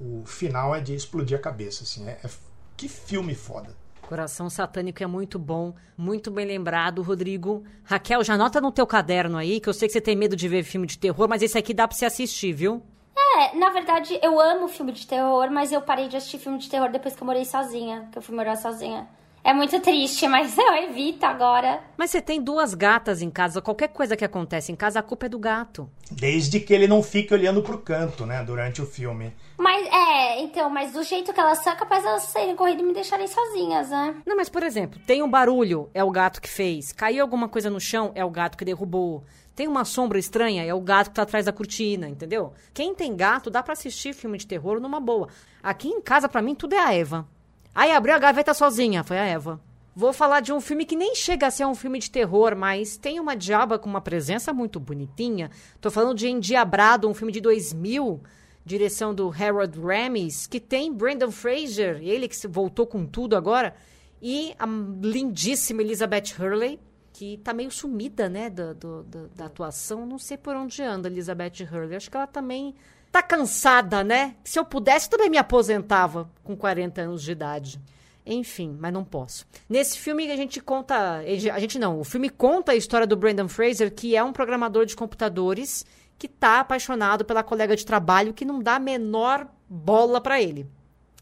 o 0.00 0.24
final 0.26 0.74
é 0.74 0.80
de 0.80 0.94
explodir 0.94 1.36
a 1.36 1.40
cabeça, 1.40 1.84
assim, 1.84 2.06
é, 2.08 2.18
é, 2.22 2.30
que 2.76 2.88
filme 2.88 3.34
foda. 3.34 3.74
Coração 4.02 4.50
Satânico 4.50 5.02
é 5.02 5.06
muito 5.06 5.38
bom, 5.38 5.74
muito 5.96 6.30
bem 6.30 6.46
lembrado, 6.46 7.00
Rodrigo. 7.02 7.64
Raquel, 7.84 8.22
já 8.22 8.34
anota 8.34 8.60
no 8.60 8.70
teu 8.70 8.86
caderno 8.86 9.38
aí, 9.38 9.58
que 9.60 9.68
eu 9.68 9.72
sei 9.72 9.88
que 9.88 9.94
você 9.94 10.00
tem 10.00 10.14
medo 10.14 10.36
de 10.36 10.46
ver 10.46 10.62
filme 10.62 10.86
de 10.86 10.98
terror, 10.98 11.26
mas 11.26 11.42
esse 11.42 11.56
aqui 11.56 11.72
dá 11.72 11.88
pra 11.88 11.96
você 11.96 12.04
assistir, 12.04 12.52
viu? 12.52 12.82
É, 13.16 13.56
na 13.56 13.70
verdade, 13.70 14.18
eu 14.22 14.38
amo 14.38 14.68
filme 14.68 14.92
de 14.92 15.06
terror, 15.06 15.50
mas 15.50 15.72
eu 15.72 15.80
parei 15.80 16.08
de 16.08 16.16
assistir 16.16 16.38
filme 16.38 16.58
de 16.58 16.68
terror 16.68 16.90
depois 16.90 17.16
que 17.16 17.22
eu 17.22 17.26
morei 17.26 17.44
sozinha, 17.44 18.08
que 18.12 18.18
eu 18.18 18.22
fui 18.22 18.36
morar 18.36 18.56
sozinha. 18.56 19.08
É 19.44 19.52
muito 19.52 19.78
triste, 19.78 20.26
mas 20.26 20.56
eu 20.56 20.74
evito 20.74 21.26
agora. 21.26 21.78
Mas 21.98 22.10
você 22.10 22.22
tem 22.22 22.40
duas 22.40 22.72
gatas 22.72 23.20
em 23.20 23.28
casa, 23.28 23.60
qualquer 23.60 23.88
coisa 23.88 24.16
que 24.16 24.24
acontece 24.24 24.72
em 24.72 24.74
casa, 24.74 25.00
a 25.00 25.02
culpa 25.02 25.26
é 25.26 25.28
do 25.28 25.38
gato. 25.38 25.86
Desde 26.10 26.58
que 26.58 26.72
ele 26.72 26.88
não 26.88 27.02
fique 27.02 27.34
olhando 27.34 27.62
pro 27.62 27.76
canto, 27.76 28.24
né, 28.24 28.42
durante 28.42 28.80
o 28.80 28.86
filme. 28.86 29.34
Mas, 29.58 29.86
é, 29.86 30.40
então, 30.40 30.70
mas 30.70 30.94
do 30.94 31.02
jeito 31.02 31.30
que 31.30 31.38
elas 31.38 31.62
são, 31.62 31.74
é 31.74 31.76
capaz 31.76 32.02
elas 32.06 32.22
saírem 32.22 32.56
correndo 32.56 32.80
e 32.80 32.84
me 32.84 32.94
deixarem 32.94 33.26
sozinhas, 33.26 33.90
né? 33.90 34.14
Não, 34.24 34.34
mas 34.34 34.48
por 34.48 34.62
exemplo, 34.62 34.98
tem 35.06 35.22
um 35.22 35.28
barulho, 35.28 35.90
é 35.92 36.02
o 36.02 36.10
gato 36.10 36.40
que 36.40 36.48
fez. 36.48 36.90
Caiu 36.90 37.22
alguma 37.22 37.46
coisa 37.46 37.68
no 37.68 37.78
chão, 37.78 38.12
é 38.14 38.24
o 38.24 38.30
gato 38.30 38.56
que 38.56 38.64
derrubou. 38.64 39.24
Tem 39.54 39.68
uma 39.68 39.84
sombra 39.84 40.18
estranha, 40.18 40.64
é 40.64 40.72
o 40.72 40.80
gato 40.80 41.10
que 41.10 41.16
tá 41.16 41.22
atrás 41.22 41.44
da 41.44 41.52
cortina, 41.52 42.08
entendeu? 42.08 42.54
Quem 42.72 42.94
tem 42.94 43.14
gato, 43.14 43.50
dá 43.50 43.62
para 43.62 43.74
assistir 43.74 44.14
filme 44.14 44.38
de 44.38 44.46
terror 44.46 44.80
numa 44.80 44.98
boa. 44.98 45.28
Aqui 45.62 45.88
em 45.88 46.00
casa, 46.00 46.30
para 46.30 46.40
mim, 46.40 46.54
tudo 46.54 46.74
é 46.74 46.78
a 46.78 46.94
Eva. 46.94 47.28
Aí 47.74 47.90
abriu 47.90 48.14
a 48.14 48.18
gaveta 48.18 48.54
sozinha, 48.54 49.02
foi 49.02 49.18
a 49.18 49.24
Eva. 49.24 49.60
Vou 49.96 50.12
falar 50.12 50.40
de 50.40 50.52
um 50.52 50.60
filme 50.60 50.84
que 50.84 50.96
nem 50.96 51.14
chega 51.14 51.46
a 51.46 51.50
ser 51.50 51.64
um 51.66 51.74
filme 51.74 51.98
de 51.98 52.10
terror, 52.10 52.56
mas 52.56 52.96
tem 52.96 53.20
uma 53.20 53.36
diaba 53.36 53.78
com 53.78 53.88
uma 53.88 54.00
presença 54.00 54.52
muito 54.52 54.80
bonitinha. 54.80 55.50
Tô 55.80 55.90
falando 55.90 56.16
de 56.16 56.28
Endiabrado, 56.28 57.08
um 57.08 57.14
filme 57.14 57.32
de 57.32 57.40
2000, 57.40 58.20
direção 58.64 59.14
do 59.14 59.30
Harold 59.30 59.78
Ramis, 59.80 60.46
que 60.46 60.58
tem 60.58 60.92
Brendan 60.92 61.30
Fraser, 61.30 62.00
ele 62.02 62.26
que 62.28 62.48
voltou 62.48 62.86
com 62.86 63.06
tudo 63.06 63.36
agora, 63.36 63.74
e 64.20 64.54
a 64.58 64.66
lindíssima 64.66 65.82
Elizabeth 65.82 66.34
Hurley, 66.38 66.80
que 67.12 67.38
tá 67.38 67.52
meio 67.52 67.70
sumida, 67.70 68.28
né, 68.28 68.50
do, 68.50 68.74
do, 68.74 69.02
do, 69.04 69.28
da 69.28 69.46
atuação. 69.46 70.04
Não 70.04 70.18
sei 70.18 70.36
por 70.36 70.56
onde 70.56 70.82
anda 70.82 71.08
Elizabeth 71.08 71.62
Hurley. 71.70 71.94
Acho 71.94 72.10
que 72.10 72.16
ela 72.16 72.26
também 72.26 72.74
tá 73.14 73.22
cansada, 73.22 74.02
né? 74.02 74.34
Se 74.42 74.58
eu 74.58 74.64
pudesse, 74.64 75.08
também 75.08 75.30
me 75.30 75.38
aposentava 75.38 76.28
com 76.42 76.56
40 76.56 77.00
anos 77.00 77.22
de 77.22 77.30
idade. 77.30 77.80
Enfim, 78.26 78.76
mas 78.80 78.92
não 78.92 79.04
posso. 79.04 79.46
Nesse 79.68 80.00
filme 80.00 80.28
a 80.32 80.36
gente 80.36 80.60
conta. 80.60 81.18
A 81.18 81.60
gente 81.60 81.78
não, 81.78 82.00
o 82.00 82.04
filme 82.04 82.28
conta 82.28 82.72
a 82.72 82.74
história 82.74 83.06
do 83.06 83.16
Brandon 83.16 83.46
Fraser, 83.46 83.94
que 83.94 84.16
é 84.16 84.24
um 84.24 84.32
programador 84.32 84.84
de 84.84 84.96
computadores 84.96 85.86
que 86.18 86.26
tá 86.26 86.58
apaixonado 86.58 87.24
pela 87.24 87.44
colega 87.44 87.76
de 87.76 87.86
trabalho 87.86 88.34
que 88.34 88.44
não 88.44 88.60
dá 88.60 88.76
a 88.76 88.80
menor 88.80 89.46
bola 89.68 90.20
para 90.20 90.42
ele. 90.42 90.66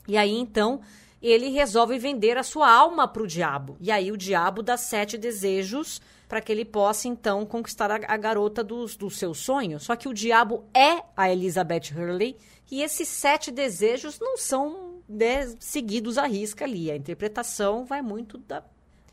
E 0.08 0.16
aí 0.16 0.32
então 0.34 0.80
ele 1.30 1.50
resolve 1.50 1.98
vender 1.98 2.36
a 2.36 2.42
sua 2.42 2.70
alma 2.70 3.06
para 3.06 3.22
o 3.22 3.26
diabo. 3.26 3.76
E 3.80 3.90
aí 3.90 4.10
o 4.10 4.16
diabo 4.16 4.62
dá 4.62 4.76
sete 4.76 5.16
desejos 5.16 6.00
para 6.28 6.40
que 6.40 6.50
ele 6.50 6.64
possa 6.64 7.08
então 7.08 7.46
conquistar 7.46 7.90
a, 7.90 8.00
a 8.08 8.16
garota 8.16 8.64
dos, 8.64 8.96
do 8.96 9.10
seu 9.10 9.32
sonho. 9.34 9.78
Só 9.78 9.94
que 9.94 10.08
o 10.08 10.14
diabo 10.14 10.64
é 10.74 11.02
a 11.16 11.30
Elizabeth 11.30 11.92
Hurley 11.94 12.36
e 12.70 12.82
esses 12.82 13.06
sete 13.06 13.50
desejos 13.50 14.18
não 14.18 14.36
são 14.36 15.02
né, 15.08 15.54
seguidos 15.60 16.18
à 16.18 16.26
risca 16.26 16.64
ali. 16.64 16.90
A 16.90 16.96
interpretação 16.96 17.84
vai 17.84 18.02
muito 18.02 18.38
da, 18.38 18.64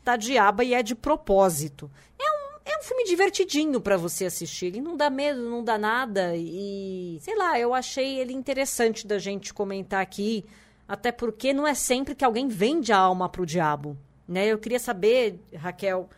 da 0.02 0.16
diaba 0.16 0.64
e 0.64 0.74
é 0.74 0.82
de 0.82 0.94
propósito. 0.94 1.90
É 2.18 2.24
um, 2.24 2.72
é 2.72 2.78
um 2.78 2.82
filme 2.82 3.04
divertidinho 3.04 3.80
para 3.80 3.96
você 3.96 4.24
assistir. 4.24 4.66
Ele 4.66 4.80
não 4.80 4.96
dá 4.96 5.10
medo, 5.10 5.48
não 5.48 5.62
dá 5.62 5.76
nada. 5.76 6.34
E 6.34 7.18
sei 7.20 7.36
lá, 7.36 7.60
eu 7.60 7.74
achei 7.74 8.18
ele 8.18 8.32
interessante 8.32 9.06
da 9.06 9.18
gente 9.18 9.54
comentar 9.54 10.00
aqui 10.00 10.44
até 10.90 11.12
porque 11.12 11.52
não 11.52 11.64
é 11.64 11.72
sempre 11.72 12.16
que 12.16 12.24
alguém 12.24 12.48
vende 12.48 12.92
a 12.92 12.98
alma 12.98 13.28
para 13.28 13.42
o 13.42 13.46
diabo. 13.46 13.96
Né? 14.26 14.48
Eu 14.48 14.58
queria 14.58 14.80
saber, 14.80 15.40
Raquel, 15.54 16.08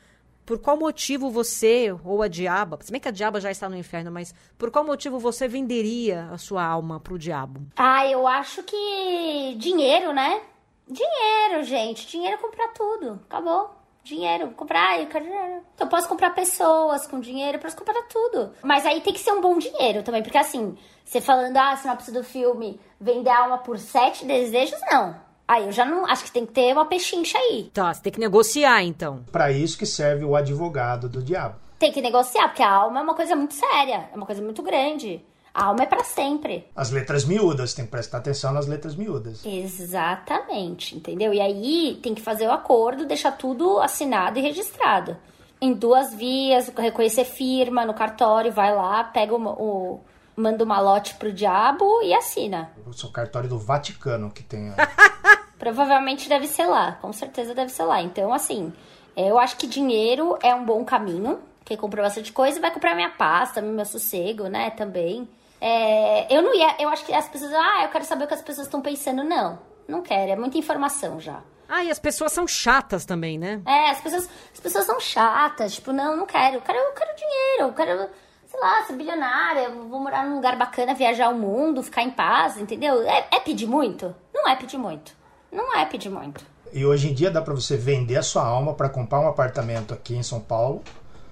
por 0.46 0.58
qual 0.60 0.78
motivo 0.78 1.30
você, 1.30 1.94
ou 2.02 2.22
a 2.22 2.26
diaba, 2.26 2.78
se 2.80 2.90
bem 2.90 2.98
que 2.98 3.06
a 3.06 3.12
diaba 3.12 3.38
já 3.38 3.50
está 3.50 3.68
no 3.68 3.76
inferno, 3.76 4.10
mas 4.10 4.34
por 4.56 4.70
qual 4.70 4.82
motivo 4.82 5.18
você 5.18 5.46
venderia 5.46 6.26
a 6.32 6.38
sua 6.38 6.64
alma 6.64 6.98
para 6.98 7.12
o 7.12 7.18
diabo? 7.18 7.60
Ah, 7.76 8.06
eu 8.06 8.26
acho 8.26 8.62
que 8.62 9.54
dinheiro, 9.58 10.14
né? 10.14 10.40
Dinheiro, 10.88 11.64
gente. 11.64 12.06
Dinheiro 12.06 12.38
compra 12.38 12.68
tudo. 12.68 13.20
Acabou. 13.28 13.70
Dinheiro, 14.02 14.52
comprar, 14.52 14.98
eu 14.98 15.06
quero 15.06 15.26
dinheiro. 15.26 15.62
Eu 15.78 15.86
posso 15.86 16.08
comprar 16.08 16.30
pessoas 16.30 17.06
com 17.06 17.20
dinheiro, 17.20 17.58
eu 17.58 17.60
posso 17.60 17.76
comprar 17.76 18.02
tudo. 18.04 18.54
Mas 18.62 18.86
aí 18.86 19.02
tem 19.02 19.12
que 19.12 19.20
ser 19.20 19.32
um 19.32 19.40
bom 19.42 19.58
dinheiro 19.58 20.02
também, 20.02 20.22
porque 20.22 20.38
assim, 20.38 20.76
você 21.04 21.20
falando, 21.20 21.56
ah, 21.56 21.76
sinopse 21.76 22.10
do 22.10 22.24
filme, 22.24 22.80
vender 23.00 23.30
a 23.30 23.44
alma 23.44 23.58
por 23.58 23.78
sete 23.78 24.24
desejos, 24.24 24.80
não. 24.90 25.14
Aí 25.46 25.66
eu 25.66 25.72
já 25.72 25.84
não. 25.84 26.06
Acho 26.06 26.24
que 26.24 26.32
tem 26.32 26.46
que 26.46 26.52
ter 26.52 26.72
uma 26.72 26.86
pechincha 26.86 27.36
aí. 27.36 27.70
Tá, 27.74 27.92
você 27.92 28.02
tem 28.02 28.12
que 28.12 28.20
negociar 28.20 28.82
então. 28.82 29.24
Para 29.30 29.52
isso 29.52 29.76
que 29.76 29.84
serve 29.84 30.24
o 30.24 30.34
advogado 30.34 31.08
do 31.08 31.22
diabo. 31.22 31.56
Tem 31.78 31.92
que 31.92 32.00
negociar, 32.00 32.48
porque 32.48 32.62
a 32.62 32.70
alma 32.70 33.00
é 33.00 33.02
uma 33.02 33.14
coisa 33.14 33.34
muito 33.34 33.54
séria, 33.54 34.08
é 34.12 34.16
uma 34.16 34.24
coisa 34.24 34.40
muito 34.40 34.62
grande. 34.62 35.22
A 35.52 35.64
alma 35.64 35.82
é 35.82 35.86
para 35.86 36.04
sempre. 36.04 36.66
As 36.74 36.90
letras 36.90 37.24
miúdas, 37.26 37.74
tem 37.74 37.84
que 37.84 37.90
prestar 37.90 38.18
atenção 38.18 38.52
nas 38.52 38.66
letras 38.66 38.94
miúdas. 38.94 39.44
Exatamente, 39.44 40.96
entendeu? 40.96 41.34
E 41.34 41.40
aí 41.40 41.98
tem 42.02 42.14
que 42.14 42.22
fazer 42.22 42.46
o 42.46 42.52
acordo, 42.52 43.04
deixar 43.04 43.32
tudo 43.32 43.78
assinado 43.80 44.38
e 44.38 44.42
registrado. 44.42 45.16
Em 45.60 45.74
duas 45.74 46.14
vias, 46.14 46.72
reconhecer 46.76 47.24
firma 47.24 47.84
no 47.84 47.92
cartório, 47.92 48.50
vai 48.50 48.74
lá, 48.74 49.04
pega 49.04 49.34
o, 49.34 49.46
o 49.46 50.00
manda 50.36 50.64
o 50.64 50.66
malote 50.66 51.14
pro 51.14 51.32
diabo 51.32 52.02
e 52.02 52.14
assina. 52.14 52.70
O 52.86 52.92
seu 52.92 53.10
cartório 53.10 53.48
do 53.48 53.58
Vaticano 53.58 54.30
que 54.30 54.42
tem. 54.42 54.72
Provavelmente 55.58 56.28
deve 56.28 56.46
ser 56.48 56.66
lá, 56.66 56.92
com 57.00 57.12
certeza 57.12 57.54
deve 57.54 57.70
ser 57.70 57.84
lá. 57.84 58.02
Então, 58.02 58.32
assim, 58.32 58.72
eu 59.16 59.38
acho 59.38 59.56
que 59.56 59.66
dinheiro 59.66 60.36
é 60.42 60.54
um 60.54 60.64
bom 60.64 60.84
caminho. 60.84 61.40
Quem 61.64 61.76
comprou 61.76 62.04
bastante 62.04 62.32
coisa 62.32 62.60
vai 62.60 62.70
comprar 62.72 62.94
minha 62.94 63.10
pasta, 63.10 63.62
meu 63.62 63.84
sossego, 63.84 64.48
né? 64.48 64.70
Também. 64.70 65.28
É, 65.60 66.34
eu 66.34 66.42
não 66.42 66.52
ia. 66.52 66.74
Eu 66.80 66.88
acho 66.88 67.04
que 67.04 67.14
as 67.14 67.28
pessoas. 67.28 67.52
Ah, 67.54 67.84
eu 67.84 67.88
quero 67.90 68.04
saber 68.04 68.24
o 68.24 68.26
que 68.26 68.34
as 68.34 68.42
pessoas 68.42 68.66
estão 68.66 68.80
pensando. 68.80 69.22
Não, 69.22 69.58
não 69.86 70.02
quero. 70.02 70.32
É 70.32 70.36
muita 70.36 70.58
informação 70.58 71.20
já. 71.20 71.40
Ah, 71.68 71.84
e 71.84 71.90
as 71.90 71.98
pessoas 71.98 72.32
são 72.32 72.46
chatas 72.46 73.04
também, 73.04 73.38
né? 73.38 73.62
É, 73.64 73.90
as 73.90 74.00
pessoas, 74.00 74.28
as 74.52 74.60
pessoas 74.60 74.84
são 74.84 74.98
chatas. 74.98 75.74
Tipo, 75.74 75.92
não, 75.92 76.16
não 76.16 76.26
quero. 76.26 76.56
Eu 76.56 76.60
quero, 76.60 76.78
eu 76.78 76.92
quero 76.92 77.16
dinheiro. 77.16 77.62
Eu 77.62 77.72
quero, 77.72 78.10
sei 78.52 78.60
lá, 78.60 78.84
ser 78.84 78.96
bilionária. 78.96 79.70
Vou 79.70 79.98
morar 79.98 80.24
num 80.24 80.36
lugar 80.36 80.56
bacana, 80.56 80.94
viajar 80.94 81.30
o 81.30 81.38
mundo, 81.38 81.82
ficar 81.82 82.02
em 82.02 82.10
paz, 82.10 82.56
entendeu? 82.56 83.02
É, 83.02 83.26
é 83.32 83.40
pedir 83.40 83.66
muito? 83.66 84.14
Não 84.32 84.48
é 84.48 84.54
pedir 84.54 84.78
muito. 84.78 85.16
Não 85.50 85.74
é 85.74 85.84
pedir 85.86 86.10
muito. 86.10 86.44
E 86.72 86.86
hoje 86.86 87.10
em 87.10 87.14
dia 87.14 87.30
dá 87.30 87.42
para 87.42 87.54
você 87.54 87.76
vender 87.76 88.16
a 88.16 88.22
sua 88.22 88.46
alma 88.46 88.74
para 88.74 88.88
comprar 88.88 89.20
um 89.20 89.28
apartamento 89.28 89.92
aqui 89.92 90.14
em 90.14 90.22
São 90.22 90.40
Paulo 90.40 90.82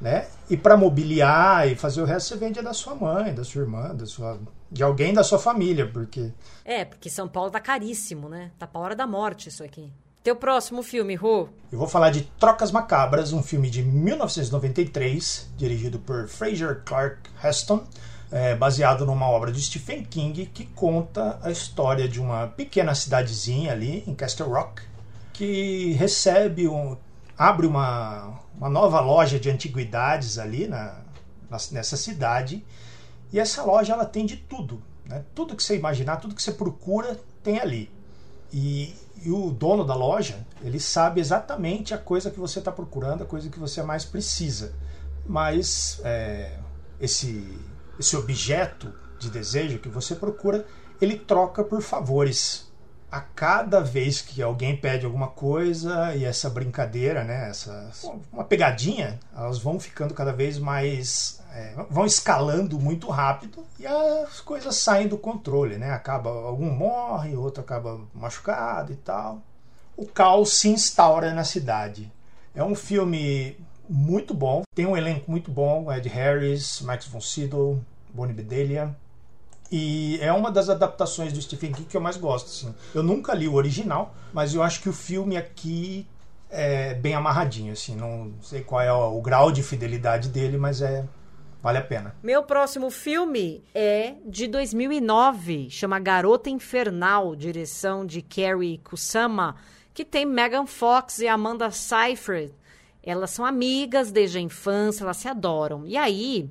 né? 0.00 0.26
E 0.48 0.56
para 0.56 0.76
mobiliar 0.76 1.68
e 1.68 1.76
fazer 1.76 2.00
o 2.00 2.04
resto 2.04 2.30
você 2.30 2.36
vende 2.36 2.62
da 2.62 2.72
sua 2.72 2.94
mãe, 2.94 3.34
da 3.34 3.44
sua 3.44 3.62
irmã, 3.62 3.94
da 3.94 4.06
sua 4.06 4.38
de 4.72 4.84
alguém 4.84 5.12
da 5.12 5.24
sua 5.24 5.38
família, 5.38 5.90
porque 5.92 6.32
É, 6.64 6.84
porque 6.84 7.10
São 7.10 7.28
Paulo 7.28 7.50
tá 7.50 7.60
caríssimo, 7.60 8.28
né? 8.28 8.52
Tá 8.58 8.66
pra 8.66 8.80
hora 8.80 8.96
da 8.96 9.06
morte 9.06 9.48
isso 9.48 9.62
aqui. 9.62 9.92
Teu 10.22 10.36
próximo 10.36 10.82
filme, 10.82 11.14
Rô? 11.14 11.48
Eu 11.72 11.78
vou 11.78 11.88
falar 11.88 12.10
de 12.10 12.20
Trocas 12.38 12.70
Macabras, 12.70 13.32
um 13.32 13.42
filme 13.42 13.70
de 13.70 13.82
1993, 13.82 15.48
dirigido 15.56 15.98
por 15.98 16.28
Fraser 16.28 16.82
Clark 16.84 17.30
Heston, 17.42 17.82
é, 18.30 18.54
baseado 18.54 19.06
numa 19.06 19.26
obra 19.30 19.50
de 19.50 19.62
Stephen 19.62 20.04
King, 20.04 20.44
que 20.44 20.66
conta 20.66 21.40
a 21.42 21.50
história 21.50 22.06
de 22.06 22.20
uma 22.20 22.48
pequena 22.48 22.94
cidadezinha 22.94 23.72
ali 23.72 24.04
em 24.06 24.14
Castle 24.14 24.50
Rock, 24.50 24.82
que 25.32 25.92
recebe 25.92 26.68
um, 26.68 26.98
abre 27.38 27.66
uma, 27.66 28.40
uma 28.58 28.68
nova 28.68 29.00
loja 29.00 29.40
de 29.40 29.48
antiguidades 29.48 30.38
ali 30.38 30.66
na, 30.66 31.00
nessa 31.72 31.96
cidade. 31.96 32.62
E 33.32 33.40
essa 33.40 33.62
loja 33.62 33.94
ela 33.94 34.04
tem 34.04 34.26
de 34.26 34.36
tudo. 34.36 34.82
Né? 35.06 35.24
Tudo 35.34 35.56
que 35.56 35.62
você 35.62 35.78
imaginar, 35.78 36.16
tudo 36.16 36.34
que 36.34 36.42
você 36.42 36.52
procura 36.52 37.18
tem 37.42 37.58
ali. 37.58 37.90
E, 38.52 38.94
e 39.22 39.30
o 39.30 39.50
dono 39.50 39.84
da 39.84 39.94
loja, 39.94 40.46
ele 40.62 40.80
sabe 40.80 41.20
exatamente 41.20 41.94
a 41.94 41.98
coisa 41.98 42.30
que 42.30 42.38
você 42.38 42.58
está 42.58 42.72
procurando, 42.72 43.22
a 43.22 43.26
coisa 43.26 43.48
que 43.48 43.58
você 43.58 43.82
mais 43.82 44.04
precisa. 44.04 44.74
Mas 45.26 46.00
é, 46.04 46.58
esse, 47.00 47.58
esse 47.98 48.16
objeto 48.16 48.92
de 49.18 49.30
desejo 49.30 49.78
que 49.78 49.88
você 49.88 50.14
procura, 50.14 50.66
ele 51.00 51.18
troca 51.18 51.62
por 51.62 51.82
favores 51.82 52.69
a 53.10 53.20
cada 53.20 53.80
vez 53.80 54.22
que 54.22 54.40
alguém 54.40 54.76
pede 54.76 55.04
alguma 55.04 55.28
coisa 55.28 56.14
e 56.14 56.24
essa 56.24 56.48
brincadeira, 56.48 57.24
né, 57.24 57.50
essa 57.50 57.90
uma 58.32 58.44
pegadinha, 58.44 59.18
elas 59.36 59.58
vão 59.58 59.80
ficando 59.80 60.14
cada 60.14 60.32
vez 60.32 60.58
mais 60.58 61.40
é, 61.52 61.74
vão 61.90 62.06
escalando 62.06 62.78
muito 62.78 63.08
rápido 63.08 63.64
e 63.78 63.86
as 63.86 64.40
coisas 64.40 64.76
saem 64.76 65.08
do 65.08 65.18
controle, 65.18 65.76
né? 65.76 65.90
Acaba 65.90 66.30
algum 66.30 66.70
morre, 66.70 67.34
outro 67.34 67.60
acaba 67.60 68.00
machucado 68.14 68.92
e 68.92 68.96
tal. 68.96 69.42
O 69.96 70.06
caos 70.06 70.54
se 70.54 70.68
instaura 70.68 71.34
na 71.34 71.44
cidade. 71.44 72.10
É 72.54 72.62
um 72.62 72.74
filme 72.74 73.56
muito 73.88 74.32
bom, 74.32 74.62
tem 74.74 74.86
um 74.86 74.96
elenco 74.96 75.28
muito 75.30 75.50
bom, 75.50 75.92
Ed 75.92 76.08
Harris, 76.08 76.80
Max 76.82 77.06
von 77.06 77.20
Sydow, 77.20 77.80
Bonnie 78.14 78.34
Bedelia. 78.34 78.94
E 79.70 80.18
é 80.20 80.32
uma 80.32 80.50
das 80.50 80.68
adaptações 80.68 81.32
do 81.32 81.40
Stephen 81.40 81.72
King 81.72 81.88
que 81.88 81.96
eu 81.96 82.00
mais 82.00 82.16
gosto. 82.16 82.46
Assim. 82.46 82.74
Eu 82.94 83.02
nunca 83.02 83.32
li 83.34 83.46
o 83.46 83.54
original, 83.54 84.14
mas 84.32 84.54
eu 84.54 84.62
acho 84.62 84.80
que 84.82 84.88
o 84.88 84.92
filme 84.92 85.36
aqui 85.36 86.06
é 86.50 86.94
bem 86.94 87.14
amarradinho. 87.14 87.72
Assim. 87.72 87.94
Não 87.94 88.32
sei 88.42 88.62
qual 88.62 88.80
é 88.80 88.92
o, 88.92 89.20
grau 89.20 89.52
de 89.52 89.62
fidelidade 89.62 90.28
dele, 90.28 90.56
mas 90.56 90.82
é 90.82 91.06
vale 91.62 91.78
a 91.78 91.82
pena. 91.82 92.14
Meu 92.22 92.42
próximo 92.42 92.90
filme 92.90 93.62
é 93.74 94.14
de 94.24 94.48
2009, 94.48 95.68
chama 95.70 96.00
Garota 96.00 96.48
Infernal, 96.48 97.36
direção 97.36 98.04
de 98.04 98.22
Carrie 98.22 98.78
Kusama, 98.78 99.56
que 99.92 100.04
tem 100.04 100.24
Megan 100.24 100.66
Fox 100.66 101.18
e 101.18 101.28
Amanda 101.28 101.70
Seyfried. 101.70 102.54
Elas 103.02 103.30
são 103.30 103.44
amigas 103.44 104.10
desde 104.10 104.38
a 104.38 104.40
infância, 104.40 105.04
elas 105.04 105.18
se 105.18 105.28
adoram. 105.28 105.86
E 105.86 105.96
aí, 105.96 106.50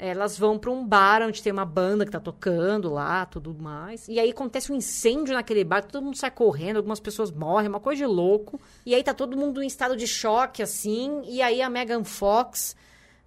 elas 0.00 0.38
vão 0.38 0.58
para 0.58 0.70
um 0.70 0.84
bar 0.84 1.20
onde 1.22 1.42
tem 1.42 1.52
uma 1.52 1.66
banda 1.66 2.06
que 2.06 2.10
tá 2.10 2.18
tocando 2.18 2.90
lá, 2.90 3.26
tudo 3.26 3.54
mais. 3.54 4.08
E 4.08 4.18
aí 4.18 4.30
acontece 4.30 4.72
um 4.72 4.76
incêndio 4.76 5.34
naquele 5.34 5.62
bar, 5.62 5.84
todo 5.84 6.02
mundo 6.02 6.16
sai 6.16 6.30
correndo, 6.30 6.78
algumas 6.78 6.98
pessoas 6.98 7.30
morrem, 7.30 7.68
uma 7.68 7.80
coisa 7.80 7.98
de 7.98 8.06
louco. 8.06 8.58
E 8.86 8.94
aí 8.94 9.02
tá 9.02 9.12
todo 9.12 9.36
mundo 9.36 9.62
em 9.62 9.66
estado 9.66 9.94
de 9.96 10.06
choque, 10.06 10.62
assim. 10.62 11.20
E 11.26 11.42
aí 11.42 11.60
a 11.60 11.68
Megan 11.68 12.02
Fox 12.02 12.74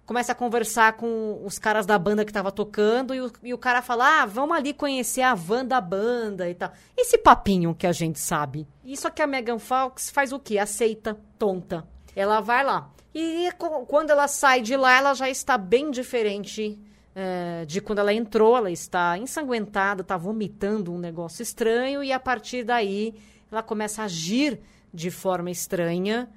começa 0.04 0.32
a 0.32 0.34
conversar 0.34 0.94
com 0.94 1.40
os 1.44 1.60
caras 1.60 1.86
da 1.86 1.96
banda 1.96 2.24
que 2.24 2.32
tava 2.32 2.50
tocando. 2.50 3.14
E 3.14 3.20
o, 3.20 3.32
e 3.44 3.54
o 3.54 3.58
cara 3.58 3.80
fala: 3.80 4.22
Ah, 4.22 4.26
vamos 4.26 4.56
ali 4.56 4.74
conhecer 4.74 5.22
a 5.22 5.34
van 5.34 5.64
da 5.64 5.80
banda 5.80 6.50
e 6.50 6.54
tal. 6.56 6.72
Esse 6.96 7.18
papinho 7.18 7.72
que 7.72 7.86
a 7.86 7.92
gente 7.92 8.18
sabe. 8.18 8.66
Isso 8.84 9.08
que 9.12 9.22
a 9.22 9.28
Megan 9.28 9.60
Fox 9.60 10.10
faz 10.10 10.32
o 10.32 10.40
quê? 10.40 10.58
Aceita, 10.58 11.16
tonta. 11.38 11.86
Ela 12.16 12.40
vai 12.40 12.64
lá. 12.64 12.90
E 13.14 13.48
quando 13.86 14.10
ela 14.10 14.26
sai 14.26 14.60
de 14.60 14.76
lá, 14.76 14.98
ela 14.98 15.14
já 15.14 15.30
está 15.30 15.56
bem 15.56 15.90
diferente 15.90 16.76
é, 17.14 17.64
de 17.64 17.80
quando 17.80 18.00
ela 18.00 18.12
entrou. 18.12 18.56
Ela 18.56 18.72
está 18.72 19.16
ensanguentada, 19.16 20.02
está 20.02 20.16
vomitando 20.16 20.92
um 20.92 20.98
negócio 20.98 21.42
estranho, 21.42 22.02
e 22.02 22.12
a 22.12 22.18
partir 22.18 22.64
daí 22.64 23.14
ela 23.50 23.62
começa 23.62 24.02
a 24.02 24.06
agir 24.06 24.60
de 24.92 25.10
forma 25.10 25.50
estranha 25.50 26.28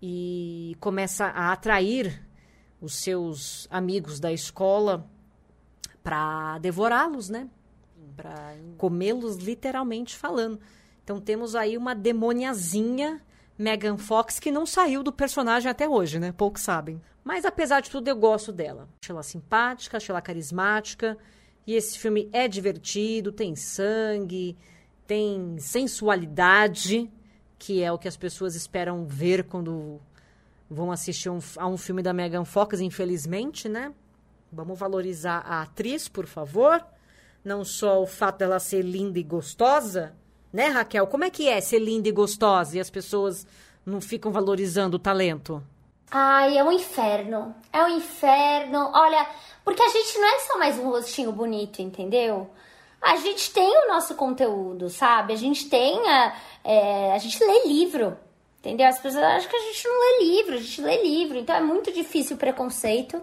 e 0.00 0.76
começa 0.80 1.26
a 1.26 1.52
atrair 1.52 2.22
os 2.80 2.94
seus 2.96 3.66
amigos 3.70 4.20
da 4.20 4.32
escola 4.32 5.08
para 6.02 6.58
devorá-los, 6.58 7.30
né? 7.30 7.48
Para 8.14 8.56
comê-los 8.76 9.36
literalmente 9.36 10.16
falando. 10.16 10.60
Então 11.02 11.18
temos 11.18 11.54
aí 11.54 11.76
uma 11.78 11.94
demoniazinha 11.94 13.22
Megan 13.56 13.96
Fox, 13.96 14.40
que 14.40 14.50
não 14.50 14.66
saiu 14.66 15.02
do 15.02 15.12
personagem 15.12 15.70
até 15.70 15.88
hoje, 15.88 16.18
né? 16.18 16.32
Poucos 16.32 16.62
sabem. 16.62 17.00
Mas 17.22 17.44
apesar 17.44 17.80
de 17.80 17.90
tudo, 17.90 18.08
eu 18.08 18.16
gosto 18.16 18.52
dela. 18.52 18.88
Acho 19.02 19.12
ela 19.12 19.22
simpática, 19.22 19.96
acho 19.96 20.10
ela 20.10 20.20
carismática. 20.20 21.16
E 21.66 21.74
esse 21.74 21.98
filme 21.98 22.28
é 22.32 22.46
divertido, 22.46 23.32
tem 23.32 23.56
sangue, 23.56 24.56
tem 25.06 25.56
sensualidade, 25.58 27.10
que 27.58 27.82
é 27.82 27.90
o 27.90 27.98
que 27.98 28.08
as 28.08 28.16
pessoas 28.16 28.54
esperam 28.54 29.06
ver 29.06 29.44
quando 29.44 30.00
vão 30.68 30.90
assistir 30.90 31.30
um, 31.30 31.38
a 31.56 31.66
um 31.66 31.76
filme 31.76 32.02
da 32.02 32.12
Megan 32.12 32.44
Fox, 32.44 32.80
infelizmente, 32.80 33.68
né? 33.68 33.94
Vamos 34.52 34.78
valorizar 34.78 35.38
a 35.46 35.62
atriz, 35.62 36.08
por 36.08 36.26
favor. 36.26 36.84
Não 37.44 37.64
só 37.64 38.02
o 38.02 38.06
fato 38.06 38.38
dela 38.38 38.58
ser 38.58 38.82
linda 38.82 39.18
e 39.18 39.22
gostosa, 39.22 40.14
né, 40.54 40.68
Raquel? 40.68 41.08
Como 41.08 41.24
é 41.24 41.30
que 41.30 41.48
é 41.48 41.60
ser 41.60 41.80
linda 41.80 42.08
e 42.08 42.12
gostosa 42.12 42.76
e 42.76 42.80
as 42.80 42.88
pessoas 42.88 43.44
não 43.84 44.00
ficam 44.00 44.30
valorizando 44.30 44.96
o 44.96 45.00
talento? 45.00 45.60
Ai, 46.08 46.56
é 46.56 46.62
um 46.62 46.70
inferno. 46.70 47.52
É 47.72 47.82
um 47.82 47.88
inferno. 47.88 48.88
Olha, 48.94 49.26
porque 49.64 49.82
a 49.82 49.88
gente 49.88 50.16
não 50.16 50.28
é 50.28 50.38
só 50.38 50.56
mais 50.56 50.78
um 50.78 50.88
rostinho 50.88 51.32
bonito, 51.32 51.82
entendeu? 51.82 52.48
A 53.02 53.16
gente 53.16 53.52
tem 53.52 53.68
o 53.68 53.88
nosso 53.88 54.14
conteúdo, 54.14 54.88
sabe? 54.88 55.32
A 55.32 55.36
gente 55.36 55.68
tem 55.68 56.08
a. 56.08 56.36
É, 56.62 57.12
a 57.12 57.18
gente 57.18 57.42
lê 57.42 57.66
livro, 57.66 58.16
entendeu? 58.60 58.86
As 58.86 59.00
pessoas 59.00 59.24
acham 59.24 59.50
que 59.50 59.56
a 59.56 59.60
gente 59.60 59.88
não 59.88 60.00
lê 60.00 60.24
livro, 60.24 60.54
a 60.54 60.58
gente 60.58 60.80
lê 60.80 61.02
livro. 61.02 61.36
Então 61.36 61.56
é 61.56 61.60
muito 61.60 61.92
difícil 61.92 62.36
o 62.36 62.38
preconceito, 62.38 63.20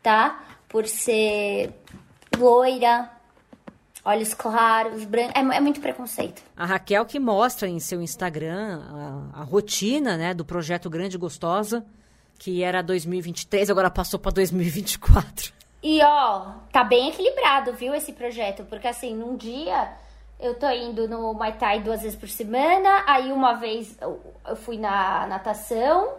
tá? 0.00 0.44
Por 0.68 0.86
ser 0.86 1.74
loira, 2.38 3.17
olhos 4.04 4.34
claros, 4.34 5.04
brancos. 5.04 5.34
É, 5.34 5.56
é, 5.56 5.60
muito 5.60 5.80
preconceito. 5.80 6.42
A 6.56 6.64
Raquel 6.64 7.04
que 7.04 7.18
mostra 7.18 7.68
em 7.68 7.78
seu 7.78 8.00
Instagram 8.00 8.80
a, 9.34 9.40
a 9.40 9.44
rotina 9.44 10.16
né, 10.16 10.34
do 10.34 10.44
projeto 10.44 10.88
Grande 10.88 11.18
Gostosa, 11.18 11.84
que 12.38 12.62
era 12.62 12.82
2023, 12.82 13.70
agora 13.70 13.90
passou 13.90 14.18
para 14.18 14.32
2024. 14.32 15.52
E 15.82 16.02
ó, 16.02 16.52
tá 16.72 16.82
bem 16.82 17.08
equilibrado, 17.08 17.72
viu, 17.72 17.94
esse 17.94 18.12
projeto? 18.12 18.64
Porque 18.64 18.88
assim, 18.88 19.14
num 19.14 19.36
dia 19.36 19.92
eu 20.40 20.54
tô 20.54 20.68
indo 20.70 21.08
no 21.08 21.34
Muay 21.34 21.52
Thai 21.52 21.80
duas 21.80 22.02
vezes 22.02 22.18
por 22.18 22.28
semana, 22.28 23.04
aí 23.06 23.32
uma 23.32 23.54
vez 23.54 23.96
eu 24.00 24.56
fui 24.56 24.78
na 24.78 25.26
natação, 25.26 26.14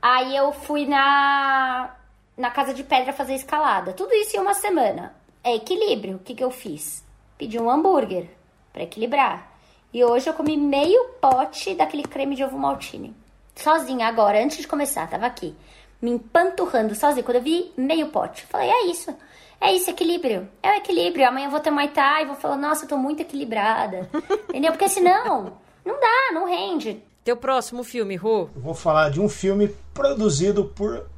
aí 0.00 0.36
eu 0.36 0.52
fui 0.52 0.86
na, 0.86 1.94
na 2.36 2.50
Casa 2.50 2.72
de 2.72 2.84
Pedra 2.84 3.12
fazer 3.12 3.34
escalada. 3.34 3.92
Tudo 3.92 4.12
isso 4.14 4.36
em 4.36 4.40
uma 4.40 4.54
semana. 4.54 5.14
É 5.42 5.54
equilíbrio. 5.54 6.16
O 6.16 6.18
que, 6.18 6.34
que 6.34 6.44
eu 6.44 6.50
fiz? 6.50 7.04
Pedi 7.38 7.56
um 7.58 7.70
hambúrguer 7.70 8.28
para 8.72 8.82
equilibrar. 8.82 9.52
E 9.94 10.04
hoje 10.04 10.28
eu 10.28 10.34
comi 10.34 10.56
meio 10.56 11.10
pote 11.20 11.74
daquele 11.74 12.02
creme 12.02 12.34
de 12.34 12.42
ovo 12.42 12.58
maltine. 12.58 13.14
Sozinha 13.54 14.08
agora, 14.08 14.42
antes 14.42 14.58
de 14.58 14.66
começar, 14.66 15.08
tava 15.08 15.26
aqui. 15.26 15.54
Me 16.02 16.10
empanturrando 16.10 16.94
sozinha. 16.94 17.22
Quando 17.22 17.36
eu 17.36 17.42
vi 17.42 17.72
meio 17.76 18.08
pote, 18.08 18.44
falei, 18.46 18.68
é 18.68 18.86
isso. 18.86 19.14
É 19.60 19.72
isso, 19.72 19.90
equilíbrio. 19.90 20.48
É 20.62 20.72
o 20.72 20.74
equilíbrio. 20.74 21.26
Amanhã 21.26 21.46
eu 21.46 21.50
vou 21.50 21.60
ter 21.60 21.70
Muay 21.70 21.88
Thai 21.88 22.24
e 22.24 22.26
vou 22.26 22.36
falar, 22.36 22.56
nossa, 22.56 22.84
eu 22.84 22.88
tô 22.88 22.96
muito 22.96 23.20
equilibrada. 23.20 24.08
Entendeu? 24.50 24.72
Porque 24.72 24.88
senão, 24.88 25.58
não 25.84 25.98
dá, 25.98 26.32
não 26.32 26.46
rende. 26.46 27.02
Teu 27.24 27.36
próximo 27.36 27.82
filme, 27.84 28.16
Rô? 28.16 28.48
Eu 28.54 28.62
vou 28.62 28.74
falar 28.74 29.10
de 29.10 29.20
um 29.20 29.28
filme 29.28 29.68
produzido 29.94 30.64
por 30.64 31.08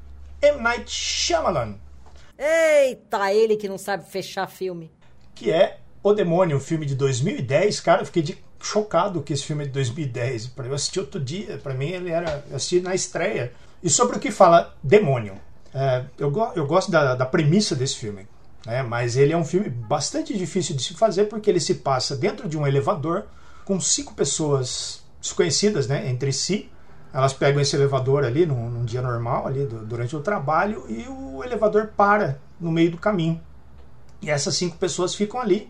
M. 0.43 0.61
Night 0.61 0.91
Shyamalan. 0.91 1.79
Eita, 2.39 3.33
ele 3.33 3.57
que 3.57 3.69
não 3.69 3.77
sabe 3.77 4.11
fechar 4.11 4.47
filme. 4.47 4.91
Que 5.35 5.51
é 5.51 5.79
O 6.03 6.15
Demônio, 6.15 6.57
um 6.57 6.61
filme 6.61 6.87
de 6.87 6.95
2010. 6.95 7.81
Cara, 7.81 8.03
eu 8.03 8.07
fiquei 8.07 8.23
de 8.23 8.39
chocado 8.59 9.23
que 9.23 9.33
esse 9.33 9.45
filme 9.45 9.65
é 9.65 9.67
de 9.67 9.73
2010. 9.73 10.49
Para 10.49 10.67
eu 10.67 10.75
assistir 10.75 11.01
outro 11.01 11.21
dia, 11.21 11.59
para 11.59 11.75
mim 11.75 11.91
ele 11.91 12.11
era 12.11 12.45
eu 12.49 12.57
assisti 12.57 12.81
na 12.81 12.95
estreia. 12.95 13.53
E 13.83 13.91
sobre 13.91 14.17
o 14.17 14.21
que 14.21 14.31
fala 14.31 14.75
Demônio. 14.83 15.35
É, 15.75 16.05
eu, 16.19 16.33
eu 16.57 16.67
gosto 16.67 16.91
da, 16.91 17.15
da 17.15 17.27
premissa 17.27 17.77
desse 17.77 17.97
filme, 17.97 18.27
né? 18.67 18.83
mas 18.83 19.17
ele 19.17 19.33
é 19.33 19.37
um 19.37 19.45
filme 19.45 19.69
bastante 19.69 20.37
difícil 20.37 20.75
de 20.75 20.83
se 20.83 20.95
fazer 20.95 21.25
porque 21.25 21.49
ele 21.49 21.61
se 21.61 21.75
passa 21.77 22.17
dentro 22.17 22.49
de 22.49 22.59
um 22.59 22.67
elevador 22.67 23.27
com 23.65 23.79
cinco 23.81 24.15
pessoas 24.15 25.05
desconhecidas 25.21 25.87
né, 25.87 26.09
entre 26.09 26.33
si. 26.33 26.69
Elas 27.13 27.33
pegam 27.33 27.61
esse 27.61 27.77
elevador 27.77 28.25
ali 28.25 28.47
num, 28.47 28.71
num 28.71 28.85
dia 28.85 29.03
normal, 29.03 29.47
ali 29.47 29.65
do, 29.65 29.85
durante 29.85 30.15
o 30.17 30.21
trabalho, 30.21 30.85
e 30.89 31.07
o 31.09 31.43
elevador 31.45 31.93
para 31.97 32.39
no 32.59 32.71
meio 32.71 32.93
do 32.93 32.99
caminho. 32.99 33.41
E 34.23 34.31
essas 34.31 34.57
cinco 34.57 34.77
pessoas 34.77 35.15
ficam 35.15 35.41
ali 35.41 35.69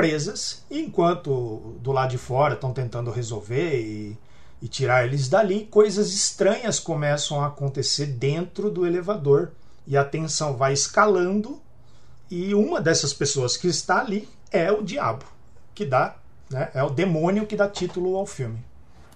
presas, 0.00 0.64
e 0.70 0.80
enquanto 0.80 1.76
do 1.80 1.92
lado 1.92 2.10
de 2.10 2.18
fora 2.18 2.54
estão 2.54 2.72
tentando 2.72 3.10
resolver 3.10 3.80
e 3.80 4.18
e 4.62 4.68
tirar 4.68 5.04
eles 5.04 5.28
dali, 5.28 5.66
coisas 5.70 6.12
estranhas 6.14 6.78
começam 6.78 7.42
a 7.42 7.46
acontecer 7.46 8.06
dentro 8.06 8.70
do 8.70 8.86
elevador 8.86 9.52
e 9.86 9.96
a 9.96 10.04
tensão 10.04 10.56
vai 10.56 10.72
escalando 10.72 11.60
e 12.30 12.54
uma 12.54 12.80
dessas 12.80 13.12
pessoas 13.12 13.56
que 13.56 13.66
está 13.68 14.00
ali 14.00 14.28
é 14.52 14.70
o 14.70 14.82
diabo, 14.82 15.24
que 15.74 15.84
dá, 15.84 16.16
né, 16.50 16.70
é 16.74 16.82
o 16.82 16.90
demônio 16.90 17.46
que 17.46 17.56
dá 17.56 17.68
título 17.68 18.16
ao 18.16 18.26
filme. 18.26 18.58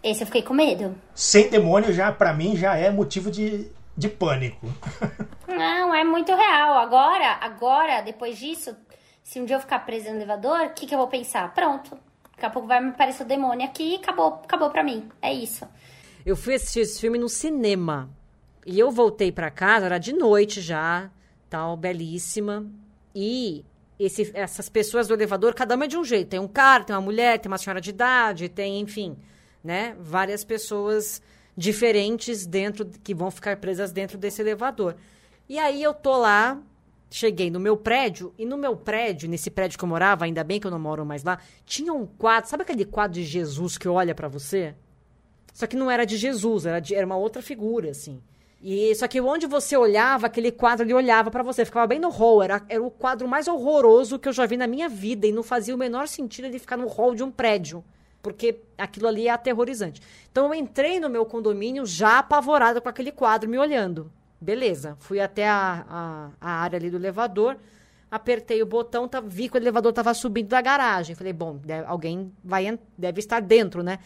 Esse 0.02 0.22
eu 0.22 0.26
fiquei 0.26 0.42
com 0.42 0.54
medo. 0.54 0.94
Sem 1.14 1.48
demônio 1.48 1.92
já 1.92 2.10
para 2.10 2.32
mim 2.32 2.56
já 2.56 2.76
é 2.76 2.90
motivo 2.90 3.30
de, 3.30 3.68
de 3.96 4.08
pânico. 4.08 4.66
Não, 5.46 5.94
é 5.94 6.02
muito 6.04 6.34
real. 6.34 6.78
Agora, 6.78 7.38
agora, 7.40 8.00
depois 8.00 8.38
disso, 8.38 8.74
se 9.24 9.40
um 9.40 9.44
dia 9.44 9.56
eu 9.56 9.60
ficar 9.60 9.80
preso 9.80 10.10
no 10.10 10.16
elevador, 10.16 10.66
o 10.66 10.70
que, 10.70 10.86
que 10.86 10.94
eu 10.94 10.98
vou 10.98 11.08
pensar? 11.08 11.52
Pronto, 11.52 11.98
Daqui 12.34 12.46
a 12.46 12.50
pouco 12.50 12.66
vai 12.66 12.80
me 12.80 12.90
aparecer 12.90 13.22
o 13.22 13.26
demônio 13.26 13.64
aqui 13.64 13.92
e 13.92 13.94
acabou, 13.96 14.40
acabou 14.42 14.70
pra 14.70 14.82
mim. 14.82 15.08
É 15.22 15.32
isso. 15.32 15.66
Eu 16.26 16.36
fui 16.36 16.54
assistir 16.54 16.80
esse 16.80 17.00
filme 17.00 17.16
no 17.16 17.28
cinema. 17.28 18.10
E 18.66 18.78
eu 18.78 18.90
voltei 18.90 19.30
para 19.30 19.50
casa, 19.50 19.86
era 19.86 19.98
de 19.98 20.12
noite 20.12 20.60
já, 20.60 21.10
tal, 21.48 21.76
belíssima. 21.76 22.66
E 23.14 23.64
esse, 23.98 24.32
essas 24.34 24.68
pessoas 24.68 25.06
do 25.06 25.14
elevador, 25.14 25.54
cada 25.54 25.76
uma 25.76 25.84
é 25.84 25.88
de 25.88 25.96
um 25.96 26.04
jeito. 26.04 26.30
Tem 26.30 26.40
um 26.40 26.48
cara, 26.48 26.82
tem 26.82 26.96
uma 26.96 27.02
mulher, 27.02 27.38
tem 27.38 27.50
uma 27.50 27.58
senhora 27.58 27.80
de 27.80 27.90
idade, 27.90 28.48
tem, 28.48 28.80
enfim, 28.80 29.16
né? 29.62 29.94
Várias 30.00 30.42
pessoas 30.42 31.22
diferentes 31.56 32.46
dentro, 32.46 32.84
que 33.04 33.14
vão 33.14 33.30
ficar 33.30 33.58
presas 33.58 33.92
dentro 33.92 34.18
desse 34.18 34.42
elevador. 34.42 34.96
E 35.48 35.58
aí 35.58 35.82
eu 35.82 35.94
tô 35.94 36.16
lá, 36.16 36.58
cheguei 37.10 37.50
no 37.50 37.60
meu 37.60 37.76
prédio, 37.76 38.34
e 38.36 38.44
no 38.44 38.56
meu 38.56 38.76
prédio, 38.76 39.28
nesse 39.28 39.50
prédio 39.50 39.78
que 39.78 39.84
eu 39.84 39.88
morava, 39.88 40.24
ainda 40.24 40.42
bem 40.42 40.58
que 40.58 40.66
eu 40.66 40.70
não 40.70 40.78
moro 40.78 41.04
mais 41.06 41.22
lá, 41.22 41.38
tinha 41.64 41.92
um 41.92 42.06
quadro, 42.06 42.50
sabe 42.50 42.62
aquele 42.62 42.84
quadro 42.84 43.14
de 43.14 43.24
Jesus 43.24 43.78
que 43.78 43.88
olha 43.88 44.14
para 44.14 44.28
você? 44.28 44.74
Só 45.52 45.66
que 45.66 45.76
não 45.76 45.90
era 45.90 46.04
de 46.04 46.16
Jesus, 46.16 46.66
era, 46.66 46.80
de, 46.80 46.94
era 46.94 47.06
uma 47.06 47.16
outra 47.16 47.40
figura, 47.40 47.90
assim. 47.90 48.20
E 48.60 48.94
só 48.94 49.06
que 49.06 49.20
onde 49.20 49.46
você 49.46 49.76
olhava, 49.76 50.26
aquele 50.26 50.50
quadro 50.50 50.84
ele 50.84 50.94
olhava 50.94 51.30
para 51.30 51.42
você, 51.42 51.64
ficava 51.64 51.86
bem 51.86 51.98
no 51.98 52.08
hall, 52.08 52.42
era, 52.42 52.62
era 52.68 52.82
o 52.82 52.90
quadro 52.90 53.28
mais 53.28 53.46
horroroso 53.46 54.18
que 54.18 54.26
eu 54.26 54.32
já 54.32 54.46
vi 54.46 54.56
na 54.56 54.66
minha 54.66 54.88
vida 54.88 55.26
e 55.26 55.32
não 55.32 55.42
fazia 55.42 55.74
o 55.74 55.78
menor 55.78 56.08
sentido 56.08 56.46
ele 56.46 56.58
ficar 56.58 56.78
no 56.78 56.88
hall 56.88 57.14
de 57.14 57.22
um 57.22 57.30
prédio, 57.30 57.84
porque 58.22 58.58
aquilo 58.78 59.06
ali 59.06 59.28
é 59.28 59.30
aterrorizante. 59.30 60.00
Então 60.32 60.46
eu 60.46 60.54
entrei 60.54 60.98
no 60.98 61.10
meu 61.10 61.26
condomínio 61.26 61.84
já 61.84 62.18
apavorada 62.18 62.80
com 62.80 62.88
aquele 62.88 63.12
quadro 63.12 63.50
me 63.50 63.58
olhando. 63.58 64.10
Beleza, 64.44 64.94
fui 65.00 65.20
até 65.20 65.48
a, 65.48 65.86
a, 65.88 66.30
a 66.38 66.50
área 66.60 66.76
ali 66.76 66.90
do 66.90 66.98
elevador, 66.98 67.56
apertei 68.10 68.62
o 68.62 68.66
botão, 68.66 69.08
tá, 69.08 69.18
vi 69.18 69.48
que 69.48 69.56
o 69.56 69.58
elevador 69.58 69.88
estava 69.88 70.12
subindo 70.12 70.48
da 70.48 70.60
garagem. 70.60 71.16
Falei, 71.16 71.32
bom, 71.32 71.56
deve, 71.56 71.86
alguém 71.86 72.30
vai, 72.44 72.78
deve 72.96 73.20
estar 73.20 73.40
dentro, 73.40 73.82
né? 73.82 74.00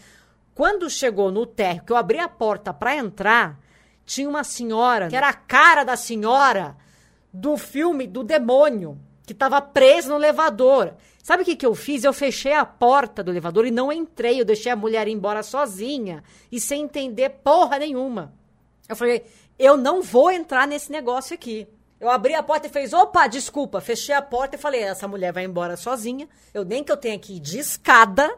Quando 0.54 0.88
chegou 0.88 1.32
no 1.32 1.44
térreo, 1.44 1.82
que 1.84 1.92
eu 1.92 1.96
abri 1.96 2.20
a 2.20 2.28
porta 2.28 2.72
para 2.72 2.94
entrar, 2.94 3.58
tinha 4.06 4.28
uma 4.28 4.44
senhora, 4.44 5.08
que 5.08 5.16
era 5.16 5.28
a 5.28 5.34
cara 5.34 5.82
da 5.82 5.96
senhora 5.96 6.76
do 7.32 7.56
filme 7.56 8.06
do 8.06 8.22
demônio, 8.22 8.96
que 9.26 9.32
estava 9.32 9.60
presa 9.60 10.08
no 10.08 10.20
elevador. 10.20 10.94
Sabe 11.20 11.42
o 11.42 11.44
que, 11.44 11.56
que 11.56 11.66
eu 11.66 11.74
fiz? 11.74 12.04
Eu 12.04 12.12
fechei 12.12 12.52
a 12.52 12.64
porta 12.64 13.24
do 13.24 13.32
elevador 13.32 13.66
e 13.66 13.72
não 13.72 13.92
entrei. 13.92 14.40
Eu 14.40 14.44
deixei 14.44 14.70
a 14.70 14.76
mulher 14.76 15.08
ir 15.08 15.12
embora 15.12 15.42
sozinha 15.42 16.22
e 16.50 16.60
sem 16.60 16.84
entender 16.84 17.28
porra 17.28 17.80
nenhuma. 17.80 18.32
Eu 18.88 18.96
falei, 18.96 19.24
eu 19.58 19.76
não 19.76 20.00
vou 20.02 20.30
entrar 20.30 20.66
nesse 20.66 20.90
negócio 20.92 21.34
aqui. 21.34 21.66
Eu 22.00 22.08
abri 22.08 22.32
a 22.34 22.42
porta 22.42 22.68
e 22.68 22.70
fez, 22.70 22.92
opa, 22.92 23.26
desculpa. 23.26 23.80
Fechei 23.80 24.14
a 24.14 24.22
porta 24.22 24.54
e 24.54 24.58
falei, 24.58 24.82
essa 24.82 25.08
mulher 25.08 25.32
vai 25.32 25.44
embora 25.44 25.76
sozinha. 25.76 26.28
Eu 26.54 26.64
nem 26.64 26.84
que 26.84 26.92
eu 26.92 26.96
tenha 26.96 27.18
que 27.18 27.36
ir 27.36 27.40
de 27.40 27.58
escada, 27.58 28.32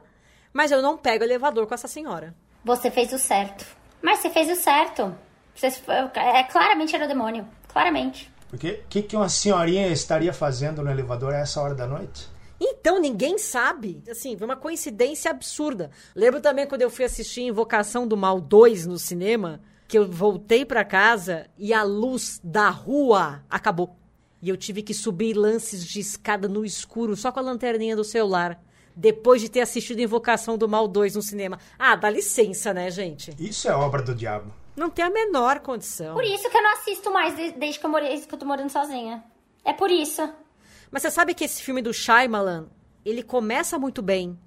mas 0.52 0.72
eu 0.72 0.80
não 0.80 0.96
pego 0.96 1.22
elevador 1.22 1.66
com 1.66 1.74
essa 1.74 1.86
senhora. 1.86 2.34
Você 2.64 2.90
fez 2.90 3.12
o 3.12 3.18
certo. 3.18 3.66
Mas 4.00 4.20
você 4.20 4.30
fez 4.30 4.48
o 4.48 4.60
certo. 4.60 5.14
Você, 5.54 5.66
é, 6.14 6.42
claramente 6.44 6.94
era 6.94 7.04
o 7.04 7.08
demônio. 7.08 7.46
Claramente. 7.68 8.32
Porque 8.48 8.82
o 8.84 8.88
que, 8.88 9.02
que 9.02 9.16
uma 9.16 9.28
senhorinha 9.28 9.88
estaria 9.88 10.32
fazendo 10.32 10.82
no 10.82 10.90
elevador 10.90 11.34
a 11.34 11.38
essa 11.38 11.60
hora 11.60 11.74
da 11.74 11.86
noite? 11.86 12.28
Então, 12.58 12.98
ninguém 12.98 13.36
sabe. 13.36 14.02
Assim, 14.10 14.38
foi 14.38 14.46
uma 14.46 14.56
coincidência 14.56 15.30
absurda. 15.30 15.90
Lembro 16.14 16.40
também 16.40 16.66
quando 16.66 16.82
eu 16.82 16.90
fui 16.90 17.04
assistir 17.04 17.42
Invocação 17.42 18.06
do 18.06 18.16
Mal 18.16 18.40
2 18.40 18.86
no 18.86 18.98
cinema 18.98 19.60
que 19.90 19.98
eu 19.98 20.08
voltei 20.08 20.64
para 20.64 20.84
casa 20.84 21.48
e 21.58 21.74
a 21.74 21.82
luz 21.82 22.40
da 22.44 22.70
rua 22.70 23.42
acabou. 23.50 23.96
E 24.40 24.48
eu 24.48 24.56
tive 24.56 24.84
que 24.84 24.94
subir 24.94 25.34
lances 25.36 25.84
de 25.84 25.98
escada 25.98 26.48
no 26.48 26.64
escuro 26.64 27.16
só 27.16 27.32
com 27.32 27.40
a 27.40 27.42
lanterninha 27.42 27.96
do 27.96 28.04
celular. 28.04 28.62
Depois 28.94 29.40
de 29.40 29.48
ter 29.48 29.60
assistido 29.60 29.98
Invocação 30.00 30.56
do 30.56 30.68
Mal 30.68 30.86
2 30.86 31.16
no 31.16 31.22
cinema. 31.22 31.58
Ah, 31.76 31.96
dá 31.96 32.08
licença, 32.08 32.72
né, 32.72 32.88
gente? 32.88 33.34
Isso 33.36 33.68
é 33.68 33.74
obra 33.74 34.00
do 34.00 34.14
diabo. 34.14 34.54
Não 34.76 34.88
tem 34.88 35.04
a 35.04 35.10
menor 35.10 35.58
condição. 35.58 36.14
Por 36.14 36.24
isso 36.24 36.48
que 36.48 36.56
eu 36.56 36.62
não 36.62 36.72
assisto 36.74 37.12
mais 37.12 37.34
desde 37.34 37.80
que 37.80 37.84
eu, 37.84 37.90
morei, 37.90 38.20
que 38.20 38.32
eu 38.32 38.38
tô 38.38 38.46
morando 38.46 38.70
sozinha. 38.70 39.24
É 39.64 39.72
por 39.72 39.90
isso. 39.90 40.22
Mas 40.88 41.02
você 41.02 41.10
sabe 41.10 41.34
que 41.34 41.42
esse 41.42 41.64
filme 41.64 41.82
do 41.82 41.92
Shyamalan, 41.92 42.68
ele 43.04 43.24
começa 43.24 43.76
muito 43.76 44.02
bem. 44.02 44.38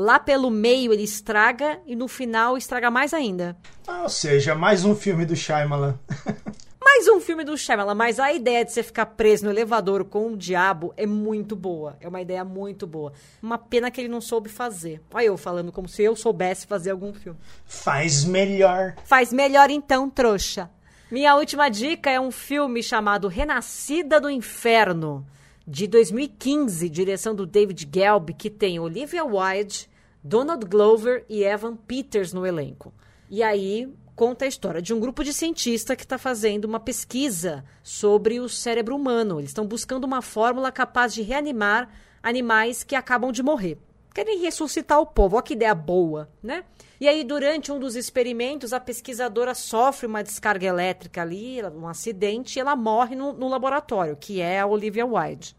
Lá 0.00 0.20
pelo 0.20 0.48
meio 0.48 0.92
ele 0.92 1.02
estraga 1.02 1.80
e 1.84 1.96
no 1.96 2.06
final 2.06 2.56
estraga 2.56 2.88
mais 2.88 3.12
ainda. 3.12 3.56
Ah, 3.84 4.02
ou 4.04 4.08
seja, 4.08 4.54
mais 4.54 4.84
um 4.84 4.94
filme 4.94 5.26
do 5.26 5.34
Shyamalan. 5.34 5.98
mais 6.80 7.08
um 7.08 7.20
filme 7.20 7.42
do 7.42 7.58
Shyamalan, 7.58 7.96
mas 7.96 8.20
a 8.20 8.32
ideia 8.32 8.64
de 8.64 8.70
você 8.70 8.84
ficar 8.84 9.06
preso 9.06 9.44
no 9.44 9.50
elevador 9.50 10.04
com 10.04 10.28
o 10.28 10.36
diabo 10.36 10.94
é 10.96 11.04
muito 11.04 11.56
boa. 11.56 11.96
É 12.00 12.06
uma 12.06 12.20
ideia 12.20 12.44
muito 12.44 12.86
boa. 12.86 13.12
Uma 13.42 13.58
pena 13.58 13.90
que 13.90 14.00
ele 14.00 14.06
não 14.06 14.20
soube 14.20 14.48
fazer. 14.48 15.02
Olha 15.12 15.24
eu 15.24 15.36
falando 15.36 15.72
como 15.72 15.88
se 15.88 16.04
eu 16.04 16.14
soubesse 16.14 16.64
fazer 16.64 16.92
algum 16.92 17.12
filme. 17.12 17.40
Faz 17.66 18.24
melhor. 18.24 18.94
Faz 19.04 19.32
melhor 19.32 19.68
então, 19.68 20.08
trouxa. 20.08 20.70
Minha 21.10 21.34
última 21.34 21.68
dica 21.68 22.08
é 22.08 22.20
um 22.20 22.30
filme 22.30 22.84
chamado 22.84 23.26
Renascida 23.26 24.20
do 24.20 24.30
Inferno 24.30 25.26
de 25.68 25.86
2015, 25.86 26.88
direção 26.88 27.34
do 27.34 27.44
David 27.44 27.86
Gelb, 27.92 28.32
que 28.32 28.48
tem 28.48 28.80
Olivia 28.80 29.22
Wilde, 29.22 29.86
Donald 30.24 30.64
Glover 30.64 31.26
e 31.28 31.44
Evan 31.44 31.76
Peters 31.76 32.32
no 32.32 32.46
elenco. 32.46 32.90
E 33.28 33.42
aí 33.42 33.92
conta 34.16 34.46
a 34.46 34.48
história 34.48 34.80
de 34.80 34.94
um 34.94 34.98
grupo 34.98 35.22
de 35.22 35.34
cientistas 35.34 35.94
que 35.94 36.04
está 36.04 36.16
fazendo 36.16 36.64
uma 36.64 36.80
pesquisa 36.80 37.66
sobre 37.82 38.40
o 38.40 38.48
cérebro 38.48 38.96
humano. 38.96 39.38
Eles 39.38 39.50
estão 39.50 39.66
buscando 39.66 40.04
uma 40.04 40.22
fórmula 40.22 40.72
capaz 40.72 41.12
de 41.12 41.20
reanimar 41.20 41.90
animais 42.22 42.82
que 42.82 42.96
acabam 42.96 43.30
de 43.30 43.42
morrer. 43.42 43.76
Querem 44.14 44.40
ressuscitar 44.40 45.00
o 45.00 45.06
povo. 45.06 45.36
Olha 45.36 45.42
que 45.42 45.52
ideia 45.52 45.74
boa, 45.74 46.28
né? 46.42 46.64
E 47.00 47.06
aí, 47.06 47.22
durante 47.22 47.70
um 47.70 47.78
dos 47.78 47.94
experimentos, 47.94 48.72
a 48.72 48.80
pesquisadora 48.80 49.54
sofre 49.54 50.06
uma 50.06 50.22
descarga 50.22 50.66
elétrica 50.66 51.22
ali, 51.22 51.62
um 51.62 51.86
acidente, 51.86 52.58
e 52.58 52.60
ela 52.60 52.74
morre 52.74 53.14
no, 53.14 53.32
no 53.32 53.48
laboratório, 53.48 54.16
que 54.16 54.40
é 54.40 54.60
a 54.60 54.66
Olivia 54.66 55.06
Wilde. 55.06 55.56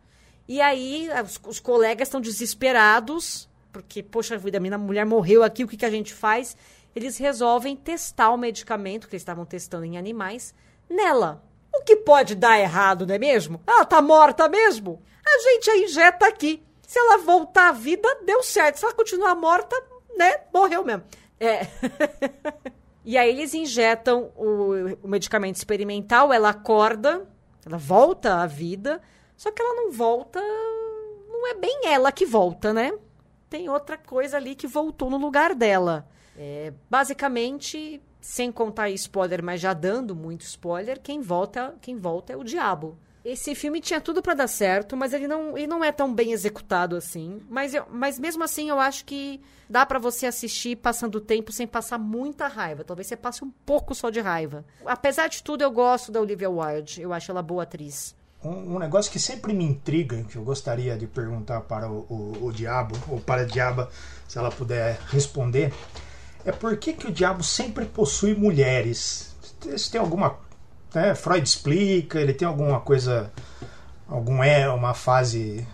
E 0.47 0.59
aí, 0.59 1.07
os, 1.23 1.39
os 1.47 1.59
colegas 1.59 2.07
estão 2.07 2.19
desesperados, 2.19 3.47
porque, 3.71 4.03
poxa 4.03 4.37
vida, 4.37 4.57
a 4.57 4.61
minha 4.61 4.77
mulher 4.77 5.05
morreu 5.05 5.43
aqui, 5.43 5.63
o 5.63 5.67
que, 5.67 5.77
que 5.77 5.85
a 5.85 5.91
gente 5.91 6.13
faz? 6.13 6.57
Eles 6.95 7.17
resolvem 7.17 7.75
testar 7.75 8.31
o 8.31 8.37
medicamento 8.37 9.07
que 9.07 9.15
eles 9.15 9.21
estavam 9.21 9.45
testando 9.45 9.85
em 9.85 9.97
animais 9.97 10.53
nela. 10.89 11.43
O 11.73 11.83
que 11.83 11.95
pode 11.97 12.35
dar 12.35 12.59
errado, 12.59 13.05
não 13.05 13.15
é 13.15 13.19
mesmo? 13.19 13.61
Ela 13.65 13.85
tá 13.85 14.01
morta 14.01 14.49
mesmo. 14.49 15.01
A 15.25 15.39
gente 15.39 15.69
a 15.69 15.77
injeta 15.77 16.27
aqui. 16.27 16.63
Se 16.89 16.97
ela 16.97 17.19
voltar 17.19 17.69
à 17.69 17.71
vida, 17.71 18.09
deu 18.25 18.41
certo. 18.41 18.77
Se 18.77 18.83
ela 18.83 18.95
continuar 18.95 19.35
morta, 19.35 19.75
né, 20.17 20.41
morreu 20.51 20.83
mesmo. 20.83 21.03
É. 21.39 21.67
e 23.05 23.15
aí 23.15 23.29
eles 23.29 23.53
injetam 23.53 24.31
o, 24.35 24.97
o 25.03 25.07
medicamento 25.07 25.55
experimental, 25.55 26.33
ela 26.33 26.49
acorda, 26.49 27.29
ela 27.63 27.77
volta 27.77 28.37
à 28.37 28.47
vida, 28.47 28.99
só 29.37 29.51
que 29.51 29.61
ela 29.61 29.75
não 29.75 29.91
volta. 29.91 30.41
Não 31.27 31.47
é 31.51 31.53
bem 31.53 31.81
ela 31.85 32.11
que 32.11 32.25
volta, 32.25 32.73
né? 32.73 32.91
Tem 33.51 33.69
outra 33.69 33.95
coisa 33.95 34.37
ali 34.37 34.55
que 34.55 34.65
voltou 34.65 35.11
no 35.11 35.17
lugar 35.17 35.53
dela. 35.53 36.09
É, 36.35 36.73
basicamente, 36.89 38.01
sem 38.19 38.51
contar 38.51 38.89
spoiler, 38.89 39.43
mas 39.43 39.61
já 39.61 39.73
dando 39.73 40.15
muito 40.15 40.41
spoiler, 40.41 40.99
quem 40.99 41.21
volta, 41.21 41.75
quem 41.81 41.97
volta 41.97 42.33
é 42.33 42.35
o 42.35 42.43
diabo. 42.43 42.97
Esse 43.23 43.53
filme 43.53 43.81
tinha 43.81 43.99
tudo 43.99 44.21
para 44.21 44.33
dar 44.33 44.47
certo, 44.47 44.95
mas 44.95 45.13
ele 45.13 45.27
não, 45.27 45.57
ele 45.57 45.67
não 45.67 45.83
é 45.83 45.91
tão 45.91 46.13
bem 46.13 46.31
executado 46.31 46.95
assim. 46.95 47.41
Mas, 47.49 47.73
eu, 47.73 47.85
mas 47.91 48.17
mesmo 48.17 48.43
assim, 48.43 48.69
eu 48.69 48.79
acho 48.79 49.03
que 49.05 49.41
dá 49.69 49.85
para 49.85 49.99
você 49.99 50.25
assistir 50.25 50.77
passando 50.77 51.15
o 51.15 51.21
tempo 51.21 51.51
sem 51.51 51.67
passar 51.67 51.97
muita 51.97 52.47
raiva. 52.47 52.83
Talvez 52.83 53.07
você 53.07 53.17
passe 53.17 53.43
um 53.43 53.51
pouco 53.65 53.93
só 53.93 54.09
de 54.09 54.21
raiva. 54.21 54.65
Apesar 54.85 55.27
de 55.27 55.43
tudo, 55.43 55.63
eu 55.63 55.71
gosto 55.71 56.11
da 56.11 56.21
Olivia 56.21 56.49
Wilde. 56.49 57.01
Eu 57.01 57.13
acho 57.13 57.31
ela 57.31 57.41
boa 57.41 57.63
atriz. 57.63 58.15
Um, 58.43 58.75
um 58.75 58.79
negócio 58.79 59.11
que 59.11 59.19
sempre 59.19 59.53
me 59.53 59.65
intriga, 59.65 60.23
que 60.23 60.37
eu 60.37 60.43
gostaria 60.43 60.97
de 60.97 61.05
perguntar 61.05 61.61
para 61.61 61.89
o, 61.89 62.05
o, 62.09 62.45
o 62.45 62.53
Diabo, 62.53 62.95
ou 63.09 63.19
para 63.19 63.41
a 63.41 63.45
Diaba, 63.45 63.89
se 64.29 64.37
ela 64.37 64.49
puder 64.49 64.97
responder, 65.09 65.73
é 66.45 66.51
por 66.51 66.77
que, 66.77 66.93
que 66.93 67.07
o 67.07 67.11
diabo 67.11 67.43
sempre 67.43 67.85
possui 67.85 68.33
mulheres? 68.33 69.35
Se 69.77 69.91
tem 69.91 69.99
alguma. 69.99 70.37
Né, 70.93 71.13
Freud 71.15 71.47
explica, 71.47 72.19
ele 72.19 72.33
tem 72.33 72.47
alguma 72.47 72.79
coisa. 72.79 73.31
algum 74.07 74.43
é 74.43 74.69
uma 74.69 74.93
fase. 74.93 75.67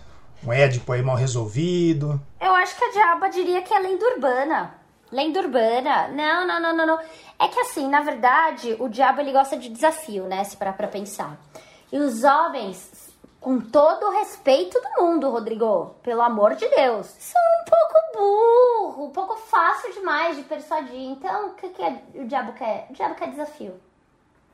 um 0.44 0.52
édipo 0.52 0.92
aí 0.92 1.02
mal 1.02 1.16
resolvido. 1.16 2.20
Eu 2.40 2.54
acho 2.54 2.76
que 2.76 2.84
a 2.84 2.92
diaba 2.92 3.28
diria 3.28 3.62
que 3.62 3.72
é 3.72 3.78
lenda 3.78 4.04
urbana. 4.14 4.74
Lenda 5.10 5.40
urbana. 5.40 6.08
Não, 6.08 6.46
não, 6.46 6.60
não, 6.60 6.76
não, 6.76 6.86
não. 6.86 6.98
É 7.38 7.48
que 7.48 7.60
assim, 7.60 7.88
na 7.88 8.02
verdade, 8.02 8.76
o 8.78 8.88
diabo 8.88 9.20
ele 9.20 9.32
gosta 9.32 9.56
de 9.56 9.68
desafio, 9.68 10.24
né? 10.24 10.44
Se 10.44 10.56
parar 10.56 10.72
pra 10.74 10.88
pensar. 10.88 11.38
E 11.92 11.98
os 11.98 12.24
homens 12.24 13.06
com 13.46 13.60
todo 13.60 14.06
o 14.06 14.10
respeito 14.10 14.76
do 14.80 15.02
mundo, 15.02 15.30
Rodrigo, 15.30 15.94
pelo 16.02 16.20
amor 16.20 16.56
de 16.56 16.68
Deus, 16.68 17.06
são 17.06 17.40
um 17.40 17.64
pouco 17.64 18.18
burro, 18.92 19.04
um 19.06 19.10
pouco 19.10 19.36
fácil 19.36 19.92
demais 19.92 20.36
de 20.36 20.42
persuadir. 20.42 21.00
Então, 21.00 21.50
o 21.50 21.54
que, 21.54 21.68
que 21.68 21.80
é, 21.80 22.02
o 22.16 22.26
diabo 22.26 22.52
quer? 22.54 22.88
O 22.90 22.92
diabo 22.92 23.14
quer 23.14 23.30
desafio. 23.30 23.80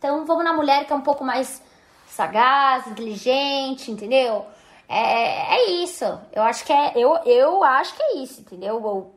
Então, 0.03 0.27
vamos 0.27 0.43
na 0.43 0.53
mulher 0.53 0.85
que 0.85 0.93
é 0.93 0.97
um 0.97 1.01
pouco 1.01 1.25
mais 1.25 1.63
sagaz, 2.09 2.89
inteligente, 2.89 3.89
entendeu? 3.89 4.45
É, 4.89 5.55
é 5.55 5.71
isso. 5.85 6.05
Eu 6.33 6.43
acho 6.43 6.65
que 6.65 6.73
é, 6.73 6.93
eu, 6.97 7.15
eu 7.25 7.63
acho 7.63 7.95
que 7.95 8.03
é 8.03 8.17
isso, 8.17 8.41
entendeu? 8.41 8.85
O, 8.85 9.15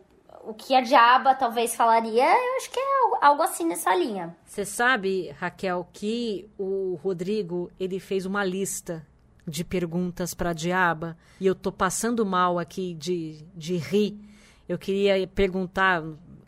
o 0.47 0.53
que 0.53 0.75
a 0.75 0.81
diaba 0.81 1.33
talvez 1.33 1.75
falaria, 1.75 2.23
eu 2.23 2.57
acho 2.57 2.69
que 2.69 2.79
é 2.79 3.25
algo 3.25 3.41
assim 3.41 3.65
nessa 3.65 3.95
linha. 3.95 4.37
Você 4.45 4.63
sabe, 4.63 5.31
Raquel, 5.39 5.87
que 5.91 6.47
o 6.55 6.99
Rodrigo 7.03 7.71
ele 7.79 7.99
fez 7.99 8.27
uma 8.27 8.43
lista 8.43 9.03
de 9.47 9.63
perguntas 9.63 10.35
para 10.35 10.51
a 10.51 10.53
diaba 10.53 11.17
e 11.41 11.47
eu 11.47 11.55
tô 11.55 11.71
passando 11.71 12.23
mal 12.23 12.59
aqui 12.59 12.93
de, 12.93 13.43
de 13.55 13.77
rir. 13.77 14.19
Eu 14.69 14.77
queria 14.77 15.27
perguntar, 15.27 16.03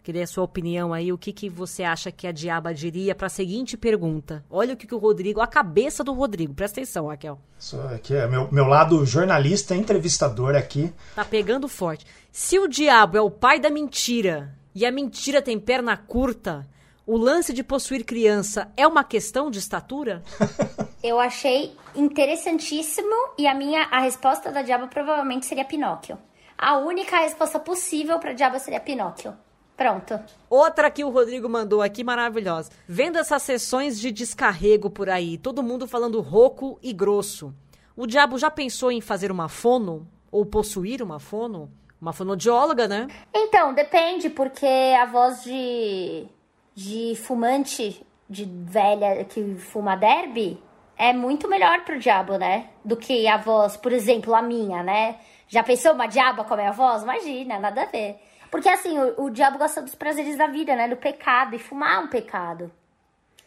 queria 0.08 0.24
a 0.24 0.28
sua 0.28 0.46
opinião 0.46 0.94
aí, 0.94 1.12
o 1.12 1.18
que, 1.18 1.34
que 1.34 1.50
você 1.50 1.84
acha 1.84 2.10
que 2.14 2.26
a 2.26 2.32
diaba 2.32 2.74
diria 2.74 3.14
para 3.14 3.28
a 3.28 3.30
seguinte 3.30 3.76
pergunta. 3.76 4.42
Olha 4.50 4.74
o 4.74 4.78
que, 4.78 4.88
que 4.88 4.96
o 4.96 4.98
Rodrigo, 4.98 5.42
a 5.42 5.48
cabeça 5.48 6.02
do 6.02 6.14
Rodrigo, 6.14 6.54
presta 6.54 6.80
atenção, 6.80 7.08
Raquel. 7.08 7.38
Isso 7.60 7.78
aqui 7.94 8.16
é 8.16 8.26
meu, 8.26 8.48
meu 8.50 8.66
lado 8.68 9.06
jornalista, 9.06 9.76
entrevistador 9.76 10.56
aqui. 10.56 10.94
Tá 11.14 11.26
pegando 11.26 11.68
forte. 11.68 12.06
Se 12.32 12.58
o 12.58 12.70
diabo 12.70 13.18
é 13.18 13.22
o 13.22 13.30
pai 13.30 13.60
da 13.60 13.70
mentira 13.70 14.56
e 14.74 14.86
a 14.86 14.92
mentira 14.94 15.42
tem 15.42 15.60
perna 15.60 15.98
curta, 15.98 16.66
o 17.06 17.18
lance 17.18 17.52
de 17.52 17.62
possuir 17.62 18.06
criança 18.06 18.72
é 18.78 18.88
uma 18.88 19.04
questão 19.04 19.52
de 19.52 19.60
estatura? 19.60 20.24
Eu 21.04 21.20
achei 21.20 21.76
interessantíssimo 21.94 23.34
e 23.38 23.46
a 23.46 23.54
minha 23.54 23.84
a 23.92 24.00
resposta 24.00 24.54
da 24.54 24.62
Diaba 24.62 24.88
provavelmente 24.88 25.46
seria 25.46 25.66
Pinóquio. 25.66 26.18
A 26.58 26.78
única 26.78 27.18
resposta 27.18 27.60
possível 27.60 28.18
para 28.20 28.32
Diaba 28.32 28.58
seria 28.58 28.80
Pinóquio. 28.80 29.36
Pronto. 29.78 30.20
Outra 30.50 30.90
que 30.90 31.04
o 31.04 31.10
Rodrigo 31.10 31.48
mandou 31.48 31.84
aqui 31.84 32.04
maravilhosa. 32.04 32.72
Vendo 32.88 33.20
essas 33.20 33.44
sessões 33.44 34.00
de 34.00 34.12
descarrego 34.12 34.90
por 34.90 35.08
aí, 35.08 35.38
todo 35.38 35.62
mundo 35.62 35.88
falando 35.88 36.20
rouco 36.20 36.80
e 36.82 36.92
grosso. 36.92 37.54
O 37.96 38.08
diabo 38.08 38.40
já 38.40 38.50
pensou 38.50 38.92
em 38.92 39.00
fazer 39.00 39.32
uma 39.32 39.48
fono 39.48 40.08
ou 40.32 40.46
possuir 40.46 41.04
uma 41.04 41.20
fono? 41.20 41.72
Uma 42.02 42.12
fonodióloga, 42.12 42.88
né? 42.88 43.08
Então, 43.34 43.74
depende, 43.74 44.30
porque 44.30 44.66
a 44.66 45.06
voz 45.06 45.44
de 45.44 46.28
de 46.76 47.16
fumante 47.16 48.06
de 48.30 48.46
velha 48.46 49.26
que 49.26 49.56
fuma 49.56 49.96
derby 49.96 50.62
é 50.96 51.12
muito 51.12 51.48
melhor 51.48 51.84
pro 51.84 51.98
diabo, 51.98 52.38
né? 52.38 52.70
Do 52.86 52.96
que 52.96 53.28
a 53.28 53.38
voz, 53.38 53.76
por 53.78 53.92
exemplo, 53.92 54.36
a 54.36 54.42
minha, 54.44 54.84
né? 54.84 55.18
Já 55.48 55.64
pensou 55.64 55.94
uma 55.94 56.06
diaba 56.06 56.44
com 56.44 56.54
a 56.54 56.58
minha 56.58 56.72
voz? 56.72 57.02
Imagina, 57.04 57.58
nada 57.58 57.84
a 57.84 57.86
ver. 57.86 58.20
Porque 58.58 58.70
assim, 58.70 58.98
o, 58.98 59.26
o 59.26 59.30
diabo 59.30 59.60
gosta 59.60 59.84
dos 59.84 59.94
prazeres 59.94 60.36
da 60.36 60.48
vida, 60.48 60.76
né? 60.76 60.88
Do 60.88 60.98
pecado, 60.98 61.56
e 61.56 61.60
fumar 61.60 61.98
é 61.98 62.00
um 62.00 62.08
pecado. 62.08 62.72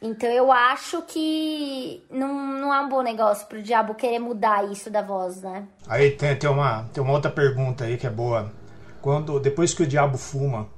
Então 0.01 0.31
eu 0.31 0.53
acho 0.53 1.03
que 1.03 2.01
não, 2.09 2.33
não 2.33 2.73
é 2.73 2.81
um 2.81 2.89
bom 2.89 3.03
negócio 3.03 3.45
pro 3.49 3.61
diabo 3.61 3.97
querer 3.97 4.21
mudar 4.21 4.71
isso 4.71 4.89
da 4.89 5.03
voz, 5.03 5.43
né? 5.43 5.67
Aí 5.89 6.13
tem, 6.13 6.39
tem, 6.39 6.49
uma, 6.49 6.85
tem 6.95 7.03
uma 7.03 7.13
outra 7.13 7.29
pergunta 7.29 7.87
aí 7.87 7.99
que 7.99 8.07
é 8.07 8.11
boa. 8.11 8.53
Quando, 9.03 9.41
depois 9.41 9.75
que 9.75 9.83
o 9.83 9.87
diabo 9.87 10.17
fuma, 10.17 10.69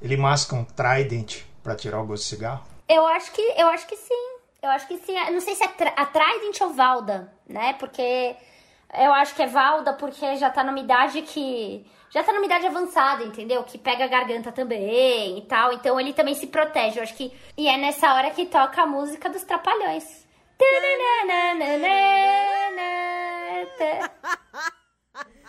ele 0.00 0.16
masca 0.16 0.54
um 0.54 0.62
trident 0.64 1.42
para 1.60 1.74
tirar 1.74 2.00
o 2.00 2.06
gosto 2.06 2.22
de 2.22 2.28
cigarro? 2.28 2.62
Eu 2.88 3.04
acho 3.08 3.32
que, 3.32 3.42
eu 3.42 3.66
acho 3.66 3.88
que 3.88 3.96
sim. 3.96 4.38
Eu 4.62 4.70
acho 4.70 4.86
que 4.86 4.98
sim. 4.98 5.18
Eu 5.18 5.32
não 5.32 5.40
sei 5.40 5.56
se 5.56 5.64
é 5.64 5.68
a 5.96 6.06
Trident 6.06 6.60
ou 6.60 6.70
Valda, 6.70 7.32
né? 7.48 7.72
Porque 7.72 8.36
eu 8.96 9.12
acho 9.14 9.34
que 9.34 9.42
é 9.42 9.48
Valda 9.48 9.94
porque 9.94 10.36
já 10.36 10.48
tá 10.48 10.62
numa 10.62 10.78
idade 10.78 11.22
que. 11.22 11.84
Já 12.10 12.24
tá 12.24 12.32
numa 12.32 12.44
idade 12.44 12.66
avançada, 12.66 13.22
entendeu? 13.22 13.62
Que 13.62 13.78
pega 13.78 14.04
a 14.04 14.08
garganta 14.08 14.50
também 14.50 15.38
e 15.38 15.42
tal. 15.42 15.72
Então 15.72 15.98
ele 15.98 16.12
também 16.12 16.34
se 16.34 16.48
protege. 16.48 16.98
Eu 16.98 17.04
acho 17.04 17.14
que. 17.14 17.32
E 17.56 17.68
é 17.68 17.76
nessa 17.76 18.12
hora 18.14 18.30
que 18.30 18.46
toca 18.46 18.82
a 18.82 18.86
música 18.86 19.30
dos 19.30 19.44
Trapalhões. 19.44 20.28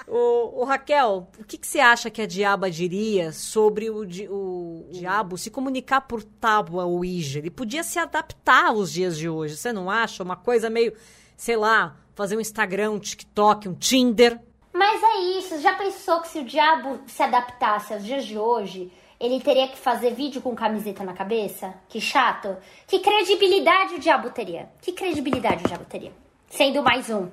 O, 0.08 0.62
o, 0.62 0.63
Raquel, 0.65 1.30
o 1.39 1.43
que, 1.45 1.58
que, 1.58 1.65
você 1.65 1.80
acha 1.80 2.10
que 2.10 2.21
a 2.21 2.26
diaba 2.26 2.69
diria 2.69 3.32
sobre 3.32 3.89
o, 3.89 4.02
o, 4.30 4.88
o 4.88 4.89
diabo 4.91 5.38
se 5.38 5.50
comunicar 5.50 6.02
por 6.02 6.21
tábua 6.21 6.84
ou 6.84 6.97
Ouija? 6.97 7.39
Ele 7.39 7.50
podia 7.50 7.82
se 7.82 7.97
adaptar 7.97 8.65
aos 8.65 8.91
dias 8.91 9.17
de 9.17 9.30
hoje, 9.30 9.56
você 9.56 9.71
não 9.71 9.89
acha? 9.89 10.21
Uma 10.21 10.36
coisa 10.36 10.69
meio, 10.69 10.93
sei 11.38 11.56
lá, 11.56 11.95
fazer 12.13 12.36
um 12.36 12.41
Instagram, 12.41 12.91
um 12.91 13.00
TikTok, 13.00 13.69
um 13.69 13.74
Tinder. 13.74 14.38
Mas 14.73 15.03
é 15.03 15.19
isso, 15.38 15.60
já 15.62 15.73
pensou 15.73 16.21
que 16.21 16.29
se 16.29 16.39
o 16.39 16.45
diabo 16.45 16.99
se 17.07 17.21
adaptasse 17.21 17.93
aos 17.93 18.03
dias 18.03 18.25
de 18.25 18.38
hoje, 18.38 18.91
ele 19.19 19.39
teria 19.39 19.67
que 19.67 19.77
fazer 19.77 20.13
vídeo 20.15 20.41
com 20.41 20.55
camiseta 20.55 21.03
na 21.03 21.13
cabeça? 21.13 21.73
Que 21.89 22.01
chato. 22.01 22.55
Que 22.88 22.99
credibilidade 22.99 23.95
o 23.95 23.99
diabo 23.99 24.29
teria? 24.29 24.69
Que 24.81 24.93
credibilidade 24.93 25.63
o 25.63 25.67
diabo 25.67 25.86
teria? 25.86 26.12
Sendo 26.49 26.81
mais 26.81 27.10
um. 27.10 27.27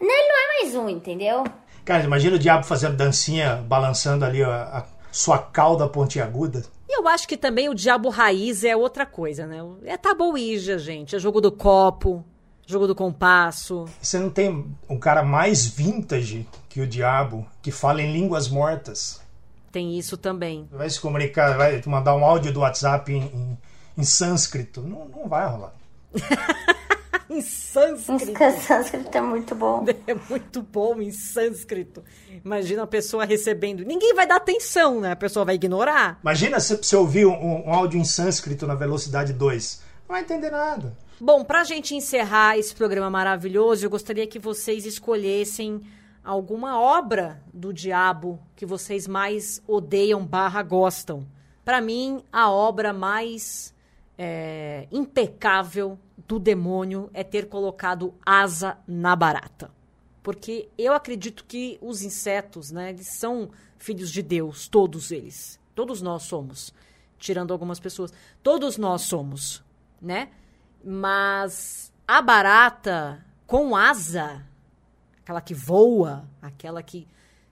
Não, 0.00 0.10
ele 0.10 0.28
não 0.28 0.36
é 0.36 0.62
mais 0.62 0.74
um, 0.74 0.88
entendeu? 0.88 1.44
Cara, 1.84 2.02
imagina 2.04 2.36
o 2.36 2.38
diabo 2.38 2.64
fazendo 2.64 2.96
dancinha, 2.96 3.56
balançando 3.56 4.24
ali 4.24 4.42
a, 4.42 4.78
a 4.78 4.86
sua 5.12 5.38
cauda 5.38 5.88
pontiaguda. 5.88 6.64
E 6.88 6.98
eu 6.98 7.06
acho 7.06 7.28
que 7.28 7.36
também 7.36 7.68
o 7.68 7.74
diabo 7.74 8.08
raiz 8.08 8.64
é 8.64 8.74
outra 8.74 9.06
coisa, 9.06 9.46
né? 9.46 9.58
É 9.84 9.96
tabuíja, 9.96 10.78
gente. 10.78 11.14
É 11.14 11.18
jogo 11.18 11.40
do 11.40 11.52
copo, 11.52 12.24
jogo 12.70 12.86
do 12.86 12.94
compasso. 12.94 13.86
Você 14.00 14.18
não 14.18 14.30
tem 14.30 14.66
um 14.88 14.98
cara 14.98 15.22
mais 15.22 15.66
vintage 15.66 16.48
que 16.68 16.80
o 16.80 16.86
diabo 16.86 17.46
que 17.60 17.70
fala 17.70 18.00
em 18.00 18.12
línguas 18.12 18.48
mortas. 18.48 19.20
Tem 19.72 19.98
isso 19.98 20.16
também. 20.16 20.68
Vai 20.70 20.88
se 20.88 21.00
comunicar, 21.00 21.56
vai 21.56 21.80
mandar 21.86 22.14
um 22.16 22.24
áudio 22.24 22.52
do 22.52 22.60
WhatsApp 22.60 23.12
em, 23.12 23.22
em, 23.22 23.58
em 23.98 24.04
sânscrito. 24.04 24.80
Não, 24.80 25.06
não 25.06 25.28
vai 25.28 25.48
rolar. 25.48 25.74
em 27.30 27.40
sânscrito. 27.40 28.42
Em 28.42 28.60
sânscrito 28.60 29.16
é 29.16 29.20
muito 29.20 29.54
bom. 29.54 29.84
É 30.06 30.14
muito 30.28 30.62
bom 30.62 31.00
em 31.00 31.12
sânscrito. 31.12 32.02
Imagina 32.44 32.82
a 32.82 32.86
pessoa 32.86 33.24
recebendo. 33.24 33.84
Ninguém 33.84 34.14
vai 34.14 34.26
dar 34.26 34.36
atenção, 34.36 35.00
né? 35.00 35.12
A 35.12 35.16
pessoa 35.16 35.44
vai 35.44 35.54
ignorar. 35.54 36.18
Imagina 36.22 36.58
se 36.58 36.76
você 36.76 36.96
ouvir 36.96 37.26
um, 37.26 37.68
um 37.68 37.72
áudio 37.72 38.00
em 38.00 38.04
sânscrito 38.04 38.66
na 38.66 38.74
velocidade 38.74 39.32
2. 39.32 39.82
Não 40.08 40.14
vai 40.14 40.22
entender 40.22 40.50
nada. 40.50 40.96
Bom, 41.22 41.44
pra 41.44 41.64
gente 41.64 41.94
encerrar 41.94 42.56
esse 42.56 42.74
programa 42.74 43.10
maravilhoso, 43.10 43.84
eu 43.84 43.90
gostaria 43.90 44.26
que 44.26 44.38
vocês 44.38 44.86
escolhessem 44.86 45.82
alguma 46.24 46.80
obra 46.80 47.42
do 47.52 47.74
diabo 47.74 48.40
que 48.56 48.64
vocês 48.64 49.06
mais 49.06 49.62
odeiam 49.68 50.24
barra 50.24 50.62
gostam. 50.62 51.26
Para 51.62 51.78
mim, 51.78 52.24
a 52.32 52.50
obra 52.50 52.94
mais 52.94 53.74
é, 54.16 54.88
impecável 54.90 55.98
do 56.26 56.38
demônio 56.38 57.10
é 57.12 57.22
ter 57.22 57.50
colocado 57.50 58.14
asa 58.24 58.78
na 58.88 59.14
barata. 59.14 59.70
Porque 60.22 60.70
eu 60.78 60.94
acredito 60.94 61.44
que 61.44 61.76
os 61.82 62.00
insetos, 62.02 62.70
né, 62.70 62.88
eles 62.88 63.08
são 63.08 63.50
filhos 63.76 64.10
de 64.10 64.22
Deus, 64.22 64.68
todos 64.68 65.10
eles. 65.10 65.60
Todos 65.74 66.00
nós 66.00 66.22
somos, 66.22 66.72
tirando 67.18 67.52
algumas 67.52 67.78
pessoas. 67.78 68.10
Todos 68.42 68.78
nós 68.78 69.02
somos, 69.02 69.62
né? 70.00 70.30
Mas 70.84 71.92
a 72.06 72.22
barata 72.22 73.24
com 73.46 73.76
asa, 73.76 74.44
aquela 75.22 75.40
que 75.40 75.54
voa, 75.54 76.24
aquela 76.40 76.82
que 76.82 77.06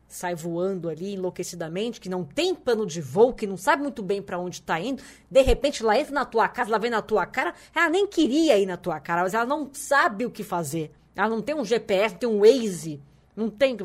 sai 0.09 0.35
voando 0.35 0.88
ali 0.88 1.14
enlouquecidamente, 1.14 2.01
que 2.01 2.09
não 2.09 2.25
tem 2.25 2.55
pano 2.55 2.87
de 2.87 3.01
voo, 3.01 3.35
que 3.35 3.47
não 3.47 3.59
sabe 3.59 3.83
muito 3.83 4.03
bem 4.03 4.23
para 4.23 4.38
onde 4.38 4.57
está 4.57 4.81
indo, 4.81 5.03
de 5.31 5.43
repente 5.43 5.83
ela 5.83 5.99
entra 5.99 6.14
na 6.14 6.25
tua 6.25 6.49
casa, 6.49 6.71
ela 6.71 6.79
vem 6.79 6.91
na 6.91 7.03
tua 7.03 7.27
cara, 7.27 7.55
ela 7.75 7.91
nem 7.91 8.07
queria 8.07 8.59
ir 8.59 8.64
na 8.64 8.79
tua 8.79 8.99
cara, 8.99 9.23
mas 9.23 9.35
ela 9.35 9.45
não 9.45 9.69
sabe 9.73 10.25
o 10.25 10.31
que 10.31 10.43
fazer. 10.43 10.91
Ela 11.14 11.29
não 11.29 11.43
tem 11.43 11.55
um 11.55 11.64
GPS, 11.64 12.14
não 12.14 12.19
tem 12.19 12.29
um 12.29 12.41
Waze, 12.41 13.03
não 13.37 13.51
tem. 13.51 13.77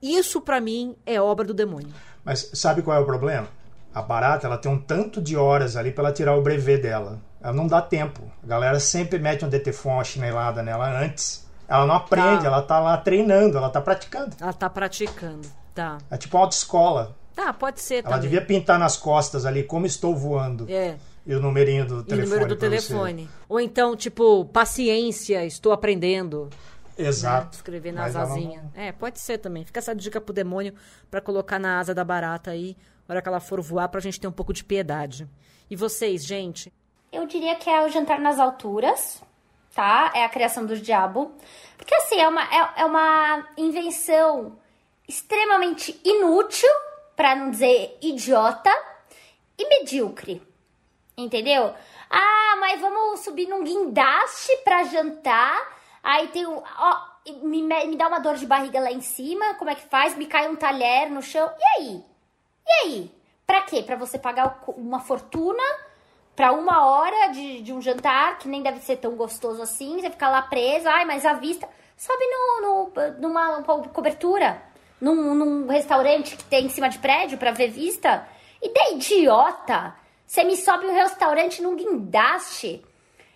Isso 0.00 0.40
para 0.40 0.60
mim 0.60 0.94
é 1.04 1.20
obra 1.20 1.44
do 1.44 1.54
demônio. 1.54 1.92
Mas 2.24 2.50
sabe 2.54 2.82
qual 2.82 2.96
é 2.96 3.00
o 3.00 3.06
problema? 3.06 3.48
A 3.92 4.02
barata, 4.02 4.46
ela 4.46 4.58
tem 4.58 4.70
um 4.70 4.80
tanto 4.80 5.20
de 5.20 5.34
horas 5.36 5.76
ali 5.76 5.90
para 5.90 6.12
tirar 6.12 6.36
o 6.36 6.42
brevet 6.42 6.82
dela. 6.82 7.20
Ela 7.40 7.52
não 7.52 7.66
dá 7.66 7.80
tempo. 7.80 8.22
A 8.42 8.46
galera 8.46 8.80
sempre 8.80 9.18
mete 9.18 9.44
um 9.44 9.48
detefon, 9.48 9.94
uma 9.94 10.04
chinelada 10.04 10.62
nela 10.62 10.88
antes 11.00 11.48
ela 11.68 11.84
não 11.84 11.96
aprende, 11.96 12.42
tá. 12.42 12.46
ela 12.46 12.62
tá 12.62 12.80
lá 12.80 12.96
treinando, 12.96 13.58
ela 13.58 13.68
tá 13.68 13.80
praticando. 13.80 14.34
Ela 14.40 14.54
tá 14.54 14.70
praticando, 14.70 15.46
tá. 15.74 15.98
É 16.10 16.16
tipo 16.16 16.36
uma 16.36 16.44
autoescola. 16.44 17.14
Tá, 17.36 17.52
pode 17.52 17.80
ser 17.80 18.04
Ela 18.04 18.18
devia 18.18 18.44
pintar 18.44 18.78
nas 18.78 18.96
costas 18.96 19.44
ali 19.44 19.62
como 19.62 19.86
estou 19.86 20.16
voando. 20.16 20.66
É. 20.68 20.96
E 21.26 21.34
o 21.34 21.40
numerinho 21.40 21.86
do 21.86 22.02
telefone. 22.02 22.20
E 22.20 22.24
o 22.24 22.28
número 22.30 22.48
do 22.48 22.56
telefone. 22.58 23.24
Você. 23.24 23.30
Ou 23.48 23.60
então, 23.60 23.94
tipo, 23.94 24.46
paciência, 24.46 25.44
estou 25.44 25.72
aprendendo. 25.72 26.48
Exato. 26.96 27.44
Né? 27.44 27.52
Escrever 27.52 27.92
nas 27.92 28.16
asinhas. 28.16 28.64
Não... 28.64 28.82
É, 28.82 28.90
pode 28.90 29.20
ser 29.20 29.38
também. 29.38 29.62
Fica 29.62 29.78
essa 29.78 29.94
dica 29.94 30.20
pro 30.20 30.32
demônio 30.32 30.72
para 31.10 31.20
colocar 31.20 31.58
na 31.58 31.78
asa 31.78 31.94
da 31.94 32.02
barata 32.02 32.50
aí, 32.50 32.76
na 33.06 33.14
hora 33.14 33.22
que 33.22 33.28
ela 33.28 33.40
for 33.40 33.60
voar, 33.60 33.88
pra 33.88 34.00
gente 34.00 34.18
ter 34.18 34.26
um 34.26 34.32
pouco 34.32 34.54
de 34.54 34.64
piedade. 34.64 35.28
E 35.70 35.76
vocês, 35.76 36.24
gente? 36.24 36.72
Eu 37.10 37.26
diria 37.26 37.56
que 37.56 37.68
é 37.70 37.84
o 37.84 37.88
jantar 37.88 38.20
nas 38.20 38.38
alturas 38.38 39.22
tá? 39.78 40.10
É 40.12 40.24
a 40.24 40.28
criação 40.28 40.66
do 40.66 40.76
diabo. 40.76 41.30
Porque 41.76 41.94
assim, 41.94 42.20
é 42.20 42.28
uma, 42.28 42.42
é, 42.42 42.80
é 42.82 42.84
uma 42.84 43.48
invenção 43.56 44.58
extremamente 45.06 46.00
inútil, 46.04 46.68
para 47.14 47.36
não 47.36 47.48
dizer 47.52 47.96
idiota, 48.02 48.72
e 49.56 49.68
medíocre. 49.68 50.42
Entendeu? 51.16 51.72
Ah, 52.10 52.56
mas 52.58 52.80
vamos 52.80 53.20
subir 53.20 53.46
num 53.48 53.62
guindaste 53.62 54.56
pra 54.64 54.82
jantar. 54.82 55.78
Aí 56.02 56.26
tem 56.28 56.44
um. 56.44 56.56
Ó, 56.56 57.00
me, 57.42 57.62
me 57.62 57.96
dá 57.96 58.08
uma 58.08 58.18
dor 58.18 58.34
de 58.34 58.46
barriga 58.46 58.80
lá 58.80 58.90
em 58.90 59.00
cima. 59.00 59.54
Como 59.54 59.70
é 59.70 59.76
que 59.76 59.88
faz? 59.88 60.16
Me 60.16 60.26
cai 60.26 60.48
um 60.48 60.56
talher 60.56 61.08
no 61.08 61.22
chão. 61.22 61.48
E 61.56 61.64
aí? 61.64 62.04
E 62.66 62.72
aí? 62.82 63.14
Pra 63.46 63.62
quê? 63.62 63.82
Pra 63.82 63.94
você 63.94 64.18
pagar 64.18 64.60
uma 64.76 64.98
fortuna 64.98 65.62
para 66.38 66.52
uma 66.52 66.86
hora 66.86 67.32
de, 67.32 67.62
de 67.62 67.72
um 67.72 67.82
jantar, 67.82 68.38
que 68.38 68.46
nem 68.46 68.62
deve 68.62 68.78
ser 68.78 68.98
tão 68.98 69.16
gostoso 69.16 69.60
assim, 69.60 70.00
você 70.00 70.08
fica 70.08 70.28
lá 70.28 70.40
preso, 70.40 70.88
ai, 70.88 71.04
mas 71.04 71.26
a 71.26 71.32
vista. 71.32 71.68
Sobe 71.96 72.24
no, 72.26 72.62
no, 72.62 72.92
numa 73.18 73.60
cobertura, 73.92 74.62
num, 75.00 75.34
num 75.34 75.66
restaurante 75.66 76.36
que 76.36 76.44
tem 76.44 76.66
em 76.66 76.68
cima 76.68 76.88
de 76.88 77.00
prédio 77.00 77.38
para 77.38 77.50
ver 77.50 77.72
vista. 77.72 78.24
Ideia 78.62 78.94
idiota! 78.94 79.96
Você 80.24 80.44
me 80.44 80.56
sobe 80.56 80.86
um 80.86 80.94
restaurante 80.94 81.60
num 81.60 81.74
guindaste. 81.74 82.84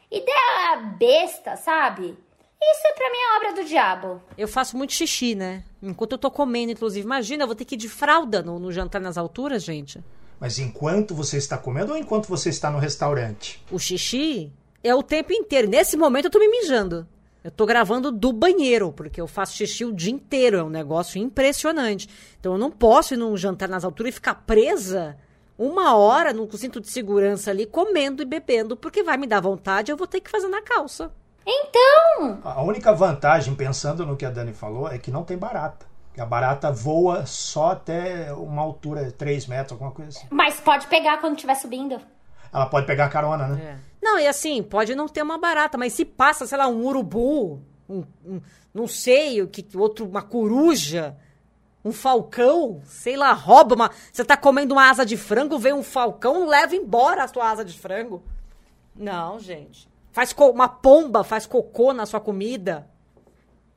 Ideia 0.08 0.76
besta, 0.96 1.56
sabe? 1.56 2.16
Isso 2.62 2.86
é 2.86 2.92
pra 2.92 3.10
mim 3.10 3.18
a 3.18 3.36
obra 3.36 3.52
do 3.54 3.68
diabo. 3.68 4.22
Eu 4.38 4.46
faço 4.46 4.76
muito 4.76 4.92
xixi, 4.92 5.34
né? 5.34 5.64
Enquanto 5.82 6.12
eu 6.12 6.18
tô 6.18 6.30
comendo, 6.30 6.70
inclusive. 6.70 7.04
Imagina, 7.04 7.42
eu 7.42 7.48
vou 7.48 7.56
ter 7.56 7.64
que 7.64 7.74
ir 7.74 7.78
de 7.78 7.88
fralda 7.88 8.44
no, 8.44 8.60
no 8.60 8.70
jantar 8.70 9.00
nas 9.00 9.18
alturas, 9.18 9.64
gente. 9.64 10.00
Mas 10.42 10.59
enquanto 10.59 11.14
você 11.14 11.37
está 11.37 11.57
comendo 11.57 11.92
ou 11.92 11.96
enquanto 11.96 12.26
você 12.26 12.48
está 12.48 12.68
no 12.68 12.81
restaurante? 12.81 13.64
O 13.70 13.78
xixi 13.78 14.52
é 14.83 14.92
o 14.92 15.00
tempo 15.00 15.33
inteiro. 15.33 15.68
Nesse 15.68 15.96
momento 15.96 16.24
eu 16.24 16.31
tô 16.33 16.40
me 16.40 16.48
mijando. 16.48 17.07
Eu 17.44 17.50
tô 17.52 17.64
gravando 17.64 18.11
do 18.11 18.33
banheiro, 18.33 18.90
porque 18.90 19.20
eu 19.20 19.28
faço 19.28 19.57
xixi 19.57 19.85
o 19.85 19.92
dia 19.92 20.11
inteiro. 20.11 20.57
É 20.57 20.64
um 20.64 20.68
negócio 20.68 21.16
impressionante. 21.16 22.09
Então 22.40 22.55
eu 22.55 22.59
não 22.59 22.72
posso 22.72 23.14
ir 23.14 23.18
num 23.18 23.37
jantar 23.37 23.68
nas 23.68 23.85
alturas 23.85 24.11
e 24.11 24.14
ficar 24.16 24.35
presa 24.35 25.16
uma 25.57 25.94
hora 25.94 26.33
no 26.33 26.50
cinto 26.59 26.81
de 26.81 26.90
segurança 26.90 27.52
ali, 27.52 27.64
comendo 27.64 28.20
e 28.20 28.26
bebendo, 28.26 28.76
porque 28.76 29.05
vai 29.05 29.16
me 29.16 29.28
dar 29.28 29.40
vontade, 29.40 29.92
eu 29.92 29.96
vou 29.96 30.09
ter 30.09 30.20
que 30.20 30.28
fazer 30.28 30.48
na 30.48 30.61
calça. 30.61 31.12
Então! 31.46 32.40
A 32.42 32.64
única 32.64 32.92
vantagem, 32.92 33.55
pensando 33.55 34.05
no 34.05 34.16
que 34.16 34.26
a 34.26 34.31
Dani 34.31 34.52
falou, 34.52 34.88
é 34.88 34.98
que 34.98 35.12
não 35.12 35.22
tem 35.22 35.38
barata. 35.38 35.91
A 36.18 36.27
barata 36.27 36.70
voa 36.70 37.25
só 37.25 37.72
até 37.72 38.33
uma 38.33 38.61
altura, 38.61 39.11
3 39.12 39.46
metros, 39.46 39.72
alguma 39.72 39.90
coisa 39.90 40.11
assim. 40.11 40.27
Mas 40.31 40.61
pode 40.61 40.87
pegar 40.87 41.18
quando 41.20 41.37
estiver 41.37 41.55
subindo. 41.55 41.98
Ela 42.53 42.66
pode 42.66 42.87
pegar 42.87 43.09
carona, 43.09 43.48
né? 43.48 43.62
É. 43.62 43.79
Não, 44.03 44.18
e 44.18 44.27
assim, 44.27 44.62
pode 44.62 44.94
não 44.94 45.09
ter 45.09 45.22
uma 45.22 45.38
barata, 45.38 45.79
mas 45.79 45.94
se 45.94 46.05
passa, 46.05 46.46
sei 46.46 46.59
lá, 46.59 46.68
um 46.68 46.85
urubu, 46.85 47.62
um, 47.88 48.05
um 48.25 48.40
não 48.75 48.87
sei, 48.87 49.40
o 49.40 49.48
que 49.48 49.66
outro, 49.77 50.07
uma 50.07 50.22
coruja, 50.22 51.16
um 51.85 51.92
falcão, 51.92 52.81
sei 52.85 53.16
lá, 53.16 53.33
rouba 53.33 53.75
uma. 53.75 53.90
Você 54.12 54.25
tá 54.25 54.37
comendo 54.37 54.75
uma 54.75 54.90
asa 54.90 55.05
de 55.05 55.16
frango, 55.16 55.59
vem 55.59 55.72
um 55.72 55.83
falcão, 55.83 56.46
leva 56.46 56.77
embora 56.77 57.25
a 57.25 57.29
sua 57.29 57.51
asa 57.51 57.64
de 57.64 57.79
frango. 57.79 58.22
Não, 58.94 59.38
gente. 59.38 59.88
Faz 60.11 60.35
uma 60.38 60.68
pomba, 60.68 61.25
faz 61.25 61.46
cocô 61.46 61.92
na 61.92 62.05
sua 62.05 62.20
comida. 62.20 62.87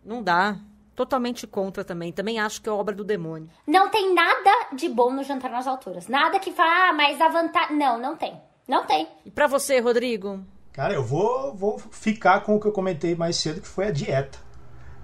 Não 0.04 0.21
dá. 0.21 0.60
Totalmente 0.95 1.45
contra 1.45 1.84
também. 1.84 2.12
Também 2.12 2.39
acho 2.39 2.62
que 2.62 2.69
é 2.69 2.71
obra 2.71 2.95
do 2.95 3.03
demônio. 3.03 3.49
Não 3.67 3.89
tem 3.89 4.13
nada 4.13 4.69
de 4.73 4.88
bom 4.88 5.12
no 5.12 5.23
Jantar 5.23 5.51
nas 5.51 5.67
Alturas. 5.67 6.08
Nada 6.08 6.39
que 6.39 6.51
fala, 6.51 6.89
ah, 6.89 6.93
mas 6.93 7.19
a 7.19 7.27
vantagem. 7.27 7.77
Não, 7.77 7.99
não 7.99 8.15
tem. 8.15 8.39
Não 8.67 8.86
tem. 8.86 9.08
E 9.25 9.29
pra 9.29 9.47
você, 9.47 9.79
Rodrigo? 9.79 10.43
Cara, 10.71 10.93
eu 10.93 11.03
vou, 11.03 11.53
vou 11.53 11.77
ficar 11.77 12.41
com 12.41 12.55
o 12.55 12.60
que 12.60 12.67
eu 12.67 12.71
comentei 12.71 13.15
mais 13.15 13.38
cedo, 13.38 13.62
que 13.62 13.67
foi 13.67 13.88
a 13.88 13.91
dieta. 13.91 14.38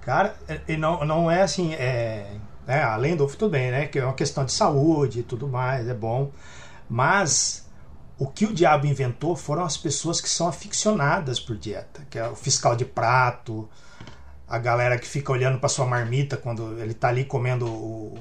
Cara, 0.02 0.36
e 0.68 0.76
não, 0.76 1.06
não 1.06 1.30
é 1.30 1.44
assim, 1.44 1.74
é, 1.74 2.36
né, 2.66 2.82
além 2.84 3.16
do 3.16 3.28
tudo 3.28 3.50
bem, 3.50 3.72
né? 3.72 3.88
Que 3.88 4.00
é 4.00 4.06
uma 4.06 4.14
questão 4.14 4.44
de 4.44 4.52
saúde 4.52 5.20
e 5.20 5.24
tudo 5.24 5.48
mais, 5.48 5.88
é 5.88 5.94
bom. 5.94 6.32
Mas 6.90 7.70
o 8.18 8.28
que 8.28 8.46
o 8.46 8.54
diabo 8.54 8.86
inventou 8.86 9.36
foram 9.36 9.64
as 9.64 9.78
pessoas 9.78 10.20
que 10.20 10.30
são 10.30 10.48
aficionadas 10.48 11.40
por 11.40 11.56
dieta, 11.56 12.06
que 12.10 12.20
é 12.20 12.28
o 12.28 12.36
fiscal 12.36 12.76
de 12.76 12.86
prato, 12.86 13.70
a 14.52 14.60
galera 14.60 15.00
que 15.00 15.08
fica 15.08 15.32
olhando 15.32 15.60
para 15.60 15.70
sua 15.70 15.86
marmita 15.86 16.36
quando 16.36 16.78
ele 16.82 16.94
tá 16.94 17.08
ali 17.08 17.24
comendo 17.24 17.68
o, 17.68 18.20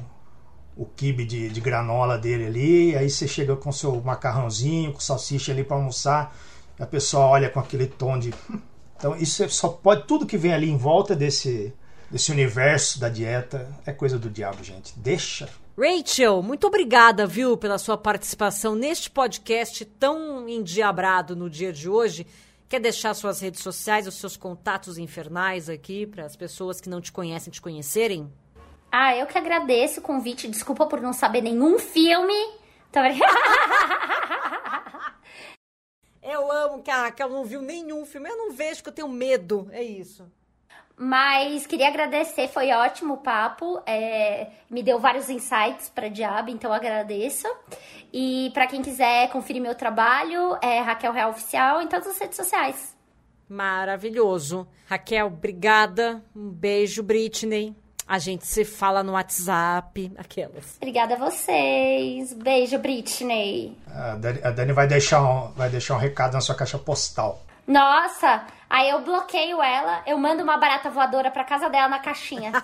o 0.77 0.87
quibe 0.87 1.25
de, 1.25 1.49
de 1.49 1.61
granola 1.61 2.17
dele 2.17 2.47
ali, 2.47 2.97
aí 2.97 3.11
você 3.11 3.27
chega 3.27 3.57
com 3.57 3.73
seu 3.73 4.01
macarrãozinho, 4.01 4.93
com 4.93 5.01
salsicha 5.01 5.51
ali 5.51 5.65
para 5.65 5.77
almoçar, 5.77 6.33
a 6.79 6.87
pessoa 6.87 7.27
olha 7.27 7.51
com 7.51 7.59
aquele 7.59 7.89
tom 7.89 8.17
de. 8.17 8.33
Hum. 8.49 8.61
Então 8.97 9.17
isso 9.17 9.43
é 9.43 9.49
só 9.49 9.71
pode. 9.71 10.07
Tudo 10.07 10.25
que 10.25 10.39
vem 10.39 10.53
ali 10.53 10.71
em 10.71 10.77
volta 10.77 11.17
desse, 11.17 11.75
desse 12.09 12.31
universo 12.31 13.01
da 13.01 13.09
dieta 13.09 13.69
é 13.85 13.91
coisa 13.91 14.17
do 14.17 14.31
diabo, 14.31 14.63
gente. 14.63 14.97
Deixa. 14.97 15.49
Rachel, 15.77 16.43
muito 16.43 16.69
obrigada, 16.69 17.27
viu, 17.27 17.57
pela 17.57 17.77
sua 17.77 17.99
participação 17.99 18.77
neste 18.77 19.11
podcast 19.11 19.85
tão 19.85 20.49
endiabrado 20.49 21.35
no 21.35 21.51
dia 21.51 21.73
de 21.73 21.89
hoje. 21.89 22.25
Quer 22.71 22.79
deixar 22.79 23.13
suas 23.15 23.41
redes 23.41 23.65
sociais, 23.65 24.07
os 24.07 24.15
seus 24.15 24.37
contatos 24.37 24.97
infernais 24.97 25.69
aqui 25.69 26.07
para 26.07 26.25
as 26.25 26.37
pessoas 26.37 26.81
que 26.81 26.89
não 26.89 27.01
te 27.01 27.11
conhecem 27.11 27.51
te 27.51 27.61
conhecerem? 27.61 28.33
Ah, 28.93 29.17
eu 29.17 29.27
que 29.27 29.37
agradeço 29.37 29.99
o 29.99 30.03
convite. 30.05 30.47
Desculpa 30.47 30.87
por 30.87 31.01
não 31.01 31.13
saber 31.13 31.41
nenhum 31.41 31.81
filme. 31.81 32.33
eu 36.23 36.53
amo 36.53 36.81
que 36.81 36.93
Raquel 36.93 37.29
não 37.29 37.45
viu 37.45 37.61
nenhum 37.61 38.07
filme. 38.07 38.29
Eu 38.29 38.37
não 38.37 38.53
vejo 38.53 38.85
que 38.85 38.89
eu 38.89 38.95
tenho 38.95 39.09
medo. 39.09 39.69
É 39.73 39.83
isso. 39.83 40.31
Mas 41.03 41.67
queria 41.67 41.89
agradecer, 41.89 42.47
foi 42.49 42.71
ótimo 42.73 43.15
o 43.15 43.17
papo. 43.17 43.81
É, 43.87 44.49
me 44.69 44.83
deu 44.83 44.99
vários 45.01 45.31
insights 45.31 45.89
para 45.89 46.09
Diabo, 46.09 46.51
então 46.51 46.71
agradeço. 46.71 47.49
E 48.13 48.51
para 48.53 48.67
quem 48.67 48.83
quiser 48.83 49.31
conferir 49.31 49.63
meu 49.63 49.75
trabalho, 49.75 50.59
é 50.61 50.79
Raquel 50.81 51.15
Real 51.15 51.31
Oficial 51.31 51.81
em 51.81 51.89
todas 51.89 52.07
as 52.07 52.19
redes 52.19 52.37
sociais. 52.37 52.95
Maravilhoso. 53.49 54.69
Raquel, 54.87 55.29
obrigada. 55.29 56.23
Um 56.37 56.51
beijo, 56.51 57.03
Britney. 57.03 57.75
A 58.07 58.19
gente 58.19 58.47
se 58.47 58.63
fala 58.63 59.03
no 59.03 59.13
WhatsApp, 59.13 60.13
aquelas. 60.19 60.77
Obrigada 60.77 61.15
a 61.15 61.17
vocês. 61.17 62.35
Beijo, 62.35 62.79
Britney. 62.79 63.75
A 63.87 64.17
Dani, 64.17 64.41
a 64.45 64.51
Dani 64.51 64.73
vai, 64.75 64.87
deixar 64.87 65.23
um, 65.23 65.51
vai 65.53 65.71
deixar 65.71 65.95
um 65.95 65.99
recado 65.99 66.35
na 66.35 66.43
sua 66.43 66.55
caixa 66.55 66.77
postal. 66.77 67.41
Nossa, 67.67 68.47
aí 68.69 68.91
eu 68.91 69.03
bloqueio 69.03 69.63
ela, 69.63 70.03
eu 70.07 70.19
mando 70.19 70.43
uma 70.43 70.57
barata 70.57 70.91
voadora 70.91 71.31
pra 71.31 71.45
casa 71.45 71.69
dela 71.69 71.89
na 71.89 71.99
caixinha. 71.99 72.53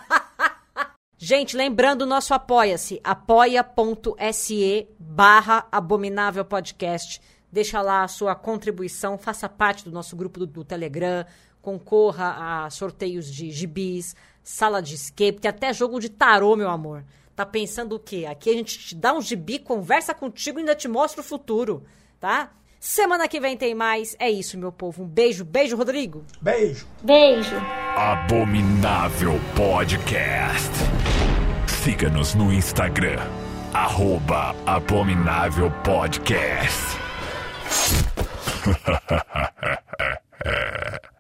Gente, 1.18 1.56
lembrando 1.56 2.02
o 2.02 2.06
nosso 2.06 2.34
apoia-se, 2.34 3.00
apoia.se 3.02 4.88
barra 4.98 5.66
abominável 5.72 6.44
podcast. 6.44 7.22
Deixa 7.50 7.80
lá 7.80 8.02
a 8.02 8.08
sua 8.08 8.34
contribuição, 8.34 9.16
faça 9.16 9.48
parte 9.48 9.84
do 9.84 9.90
nosso 9.90 10.14
grupo 10.14 10.40
do, 10.40 10.46
do 10.46 10.64
Telegram, 10.64 11.24
concorra 11.62 12.64
a 12.64 12.70
sorteios 12.70 13.32
de 13.32 13.50
gibis, 13.50 14.14
sala 14.42 14.82
de 14.82 14.94
escape, 14.94 15.40
tem 15.40 15.48
até 15.48 15.72
jogo 15.72 15.98
de 15.98 16.10
tarô, 16.10 16.54
meu 16.54 16.68
amor. 16.68 17.02
Tá 17.34 17.46
pensando 17.46 17.96
o 17.96 17.98
quê? 17.98 18.26
Aqui 18.28 18.50
a 18.50 18.52
gente 18.52 18.78
te 18.78 18.94
dá 18.94 19.12
um 19.14 19.20
gibi, 19.20 19.58
conversa 19.58 20.14
contigo 20.14 20.58
e 20.58 20.60
ainda 20.60 20.74
te 20.74 20.86
mostra 20.86 21.20
o 21.22 21.24
futuro, 21.24 21.82
tá? 22.20 22.52
Semana 22.88 23.26
que 23.26 23.40
vem 23.40 23.56
tem 23.56 23.74
mais. 23.74 24.14
É 24.16 24.30
isso, 24.30 24.56
meu 24.56 24.70
povo. 24.70 25.02
Um 25.02 25.08
beijo, 25.08 25.44
beijo, 25.44 25.76
Rodrigo. 25.76 26.24
Beijo. 26.40 26.86
Beijo. 27.02 27.56
Abominável 27.96 29.32
Podcast. 29.56 30.70
Siga-nos 31.66 32.36
no 32.36 32.52
Instagram, 32.52 33.18
arroba 33.74 34.54
Abominável 34.64 35.68
Podcast. 35.82 36.96